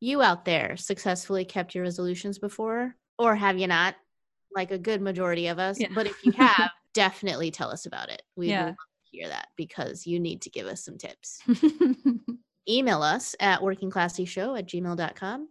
you 0.00 0.22
out 0.22 0.44
there, 0.44 0.76
successfully 0.76 1.44
kept 1.44 1.74
your 1.74 1.84
resolutions 1.84 2.38
before, 2.38 2.94
or 3.22 3.34
have 3.36 3.58
you 3.58 3.66
not? 3.66 3.94
Like 4.54 4.70
a 4.70 4.78
good 4.78 5.00
majority 5.00 5.46
of 5.46 5.58
us. 5.58 5.78
Yeah. 5.80 5.88
But 5.94 6.06
if 6.06 6.24
you 6.24 6.32
have, 6.36 6.70
definitely 6.94 7.50
tell 7.50 7.70
us 7.70 7.86
about 7.86 8.10
it. 8.10 8.22
We 8.36 8.48
Yeah. 8.48 8.64
would 8.64 8.68
love 8.70 8.76
to 8.76 9.16
hear 9.16 9.28
that 9.28 9.48
because 9.56 10.06
you 10.06 10.20
need 10.20 10.42
to 10.42 10.50
give 10.50 10.66
us 10.66 10.84
some 10.84 10.98
tips. 10.98 11.40
Email 12.68 13.02
us 13.02 13.34
at 13.40 13.60
workingclassyshow 13.60 14.58
at 14.58 14.66
gmail.com 14.68 15.48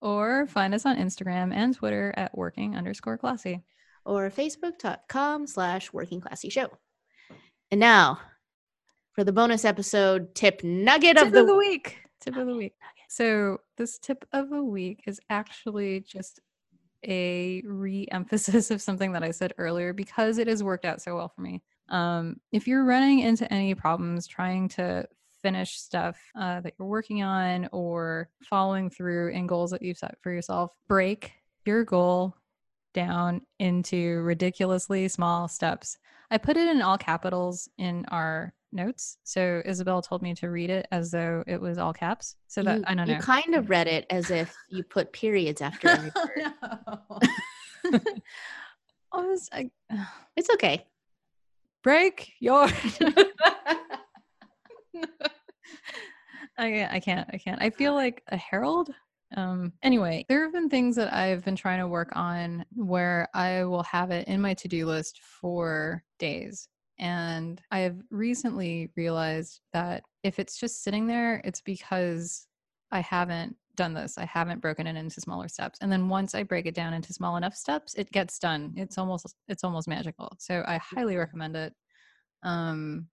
or 0.00 0.46
find 0.46 0.74
us 0.74 0.86
on 0.86 0.96
instagram 0.96 1.52
and 1.52 1.74
twitter 1.74 2.14
at 2.16 2.36
working 2.36 2.76
underscore 2.76 3.18
classy 3.18 3.62
or 4.04 4.30
facebook.com 4.30 5.46
slash 5.46 5.92
working 5.92 6.20
classy 6.20 6.48
show. 6.50 6.68
And 7.70 7.80
now 7.80 8.20
for 9.12 9.24
the 9.24 9.32
bonus 9.32 9.64
episode 9.64 10.34
tip 10.34 10.62
nugget 10.64 11.16
tip 11.16 11.26
of 11.26 11.32
the, 11.32 11.54
week 11.54 11.98
tip 12.20 12.36
of 12.36 12.46
the 12.46 12.54
week 12.56 12.74
so 13.08 13.58
this 13.76 13.98
tip 13.98 14.24
of 14.32 14.50
the 14.50 14.62
week 14.62 15.02
is 15.06 15.20
actually 15.30 16.00
just 16.00 16.40
a 17.06 17.62
re-emphasis 17.64 18.70
of 18.70 18.82
something 18.82 19.12
that 19.12 19.22
i 19.22 19.30
said 19.30 19.52
earlier 19.58 19.92
because 19.92 20.38
it 20.38 20.48
has 20.48 20.62
worked 20.62 20.84
out 20.84 21.00
so 21.00 21.16
well 21.16 21.28
for 21.28 21.42
me. 21.42 21.62
Um, 21.90 22.40
if 22.52 22.66
you're 22.68 22.84
running 22.84 23.20
into 23.20 23.50
any 23.52 23.74
problems 23.74 24.26
trying 24.26 24.68
to 24.70 25.06
finish 25.40 25.78
stuff 25.78 26.18
uh, 26.38 26.60
that 26.60 26.74
you're 26.78 26.88
working 26.88 27.22
on 27.22 27.68
or 27.72 28.28
following 28.42 28.90
through 28.90 29.30
in 29.30 29.46
goals 29.46 29.70
that 29.70 29.82
you've 29.82 29.96
set 29.96 30.18
for 30.20 30.32
yourself 30.32 30.72
break 30.88 31.32
your 31.64 31.84
goal 31.84 32.34
down 32.94 33.40
into 33.58 34.20
ridiculously 34.22 35.06
small 35.08 35.46
steps. 35.48 35.98
I 36.30 36.38
put 36.38 36.56
it 36.56 36.68
in 36.68 36.82
all 36.82 36.98
capitals 36.98 37.68
in 37.78 38.04
our 38.06 38.52
notes. 38.72 39.18
So 39.24 39.62
Isabel 39.64 40.02
told 40.02 40.22
me 40.22 40.34
to 40.34 40.48
read 40.50 40.70
it 40.70 40.86
as 40.90 41.10
though 41.10 41.42
it 41.46 41.60
was 41.60 41.78
all 41.78 41.92
caps. 41.92 42.36
So 42.46 42.62
that 42.62 42.78
you, 42.78 42.84
I 42.86 42.94
don't 42.94 43.08
know. 43.08 43.14
you 43.14 43.20
kind 43.20 43.54
of 43.54 43.70
read 43.70 43.86
it 43.86 44.06
as 44.10 44.30
if 44.30 44.54
you 44.68 44.82
put 44.82 45.12
periods 45.12 45.60
after 45.60 45.88
every 45.88 46.12
word. 46.16 46.52
I 49.12 49.20
was 49.20 49.48
I, 49.52 49.70
It's 50.36 50.50
okay. 50.50 50.86
break 51.82 52.32
your. 52.40 52.68
I 56.58 56.88
I 56.90 57.00
can't 57.00 57.28
I 57.32 57.38
can't. 57.38 57.62
I 57.62 57.70
feel 57.70 57.94
like 58.04 58.22
a 58.28 58.36
herald. 58.36 58.90
Um. 59.36 59.72
Anyway, 59.82 60.24
there 60.28 60.42
have 60.44 60.52
been 60.52 60.70
things 60.70 60.96
that 60.96 61.12
I've 61.12 61.44
been 61.44 61.56
trying 61.56 61.80
to 61.80 61.86
work 61.88 62.10
on 62.14 62.64
where 62.74 63.28
I 63.34 63.64
will 63.64 63.82
have 63.82 64.10
it 64.10 64.26
in 64.26 64.40
my 64.40 64.54
to 64.54 64.68
do 64.68 64.86
list 64.86 65.20
for 65.22 66.02
days. 66.18 66.68
And 66.98 67.60
I 67.70 67.80
have 67.80 67.96
recently 68.10 68.90
realized 68.96 69.60
that 69.72 70.02
if 70.24 70.38
it's 70.38 70.58
just 70.58 70.82
sitting 70.82 71.06
there, 71.06 71.40
it's 71.44 71.60
because 71.60 72.46
I 72.90 73.00
haven't 73.00 73.56
done 73.76 73.94
this. 73.94 74.18
I 74.18 74.24
haven't 74.24 74.60
broken 74.60 74.86
it 74.86 74.96
into 74.96 75.20
smaller 75.20 75.48
steps. 75.48 75.78
And 75.80 75.92
then 75.92 76.08
once 76.08 76.34
I 76.34 76.42
break 76.42 76.66
it 76.66 76.74
down 76.74 76.94
into 76.94 77.12
small 77.12 77.36
enough 77.36 77.54
steps, 77.54 77.94
it 77.94 78.10
gets 78.10 78.38
done. 78.38 78.74
It's 78.76 78.98
almost 78.98 79.34
it's 79.46 79.64
almost 79.64 79.88
magical. 79.88 80.34
So 80.38 80.64
I 80.66 80.78
highly 80.78 81.16
recommend 81.16 81.56
it. 81.56 81.72
Um 82.42 83.08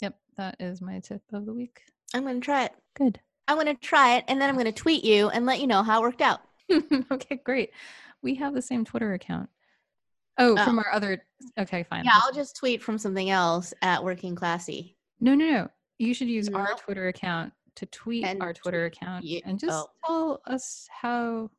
Yep, 0.00 0.14
that 0.36 0.56
is 0.60 0.82
my 0.82 1.00
tip 1.00 1.22
of 1.32 1.46
the 1.46 1.54
week. 1.54 1.80
I'm 2.14 2.22
going 2.22 2.40
to 2.40 2.44
try 2.44 2.64
it. 2.64 2.72
Good. 2.94 3.20
I'm 3.48 3.56
going 3.56 3.66
to 3.66 3.74
try 3.74 4.16
it 4.16 4.24
and 4.28 4.40
then 4.40 4.48
I'm 4.48 4.56
going 4.56 4.66
to 4.66 4.72
tweet 4.72 5.04
you 5.04 5.28
and 5.28 5.46
let 5.46 5.60
you 5.60 5.66
know 5.66 5.82
how 5.82 6.00
it 6.00 6.02
worked 6.02 6.20
out. 6.20 6.40
okay, 7.10 7.40
great. 7.44 7.70
We 8.22 8.34
have 8.36 8.54
the 8.54 8.62
same 8.62 8.84
Twitter 8.84 9.14
account. 9.14 9.48
Oh, 10.38 10.54
Oh. 10.58 10.64
from 10.64 10.78
our 10.78 10.92
other. 10.92 11.22
Okay, 11.58 11.82
fine. 11.84 12.04
Yeah, 12.04 12.12
I'll 12.14 12.32
just 12.32 12.56
tweet 12.56 12.82
from 12.82 12.98
something 12.98 13.30
else 13.30 13.72
at 13.82 14.02
Working 14.04 14.34
Classy. 14.34 14.96
No, 15.20 15.34
no, 15.34 15.50
no. 15.50 15.68
You 15.98 16.12
should 16.14 16.28
use 16.28 16.48
our 16.50 16.74
Twitter 16.74 17.08
account 17.08 17.52
to 17.76 17.86
tweet 17.86 18.24
And 18.24 18.42
our 18.42 18.52
Twitter 18.52 18.84
account 18.86 19.24
you- 19.24 19.40
and 19.44 19.58
just 19.58 19.88
oh. 20.06 20.38
tell 20.46 20.54
us 20.54 20.88
how 20.90 21.50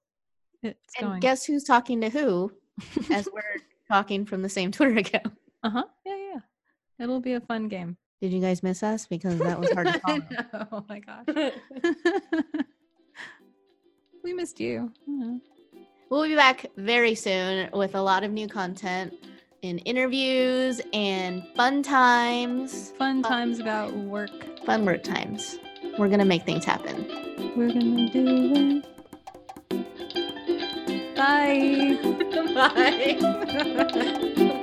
it's 0.63 0.93
And 0.99 1.07
going. 1.07 1.19
guess 1.19 1.45
who's 1.45 1.63
talking 1.63 2.01
to 2.01 2.09
who 2.09 2.51
as 3.11 3.27
we're 3.31 3.41
talking 3.87 4.25
from 4.25 4.41
the 4.43 4.49
same 4.49 4.71
Twitter 4.73 4.97
account. 4.97 5.33
uh 5.63 5.69
huh. 5.69 5.83
Yeah, 6.05 6.15
yeah. 6.15 6.39
It'll 6.99 7.19
be 7.19 7.33
a 7.33 7.41
fun 7.41 7.67
game. 7.67 7.97
Did 8.21 8.33
you 8.33 8.41
guys 8.41 8.63
miss 8.63 8.81
us? 8.83 9.05
Because 9.05 9.37
that 9.39 9.59
was 9.59 9.71
hard 9.71 9.87
to 9.87 9.99
follow. 10.51 10.67
Oh 10.71 10.85
my 10.89 10.99
gosh. 10.99 11.25
we 14.23 14.33
missed 14.33 14.59
you. 14.59 14.91
We'll 16.09 16.23
be 16.27 16.35
back 16.35 16.65
very 16.77 17.15
soon 17.15 17.69
with 17.73 17.95
a 17.95 18.01
lot 18.01 18.23
of 18.23 18.31
new 18.31 18.47
content 18.47 19.13
in 19.61 19.79
interviews 19.79 20.79
and 20.93 21.43
fun 21.55 21.83
times, 21.83 22.91
Fun 22.97 23.21
times 23.23 23.59
about 23.59 23.93
work. 23.93 24.31
fun 24.65 24.85
work 24.85 25.03
times. 25.03 25.57
We're 25.97 26.07
going 26.07 26.19
to 26.19 26.25
make 26.25 26.43
things 26.45 26.63
happen. 26.63 27.05
We're 27.57 27.73
gonna 27.73 28.09
do 28.09 28.83
it. 28.83 28.85
Bye. 31.15 31.97
Bye. 32.53 34.43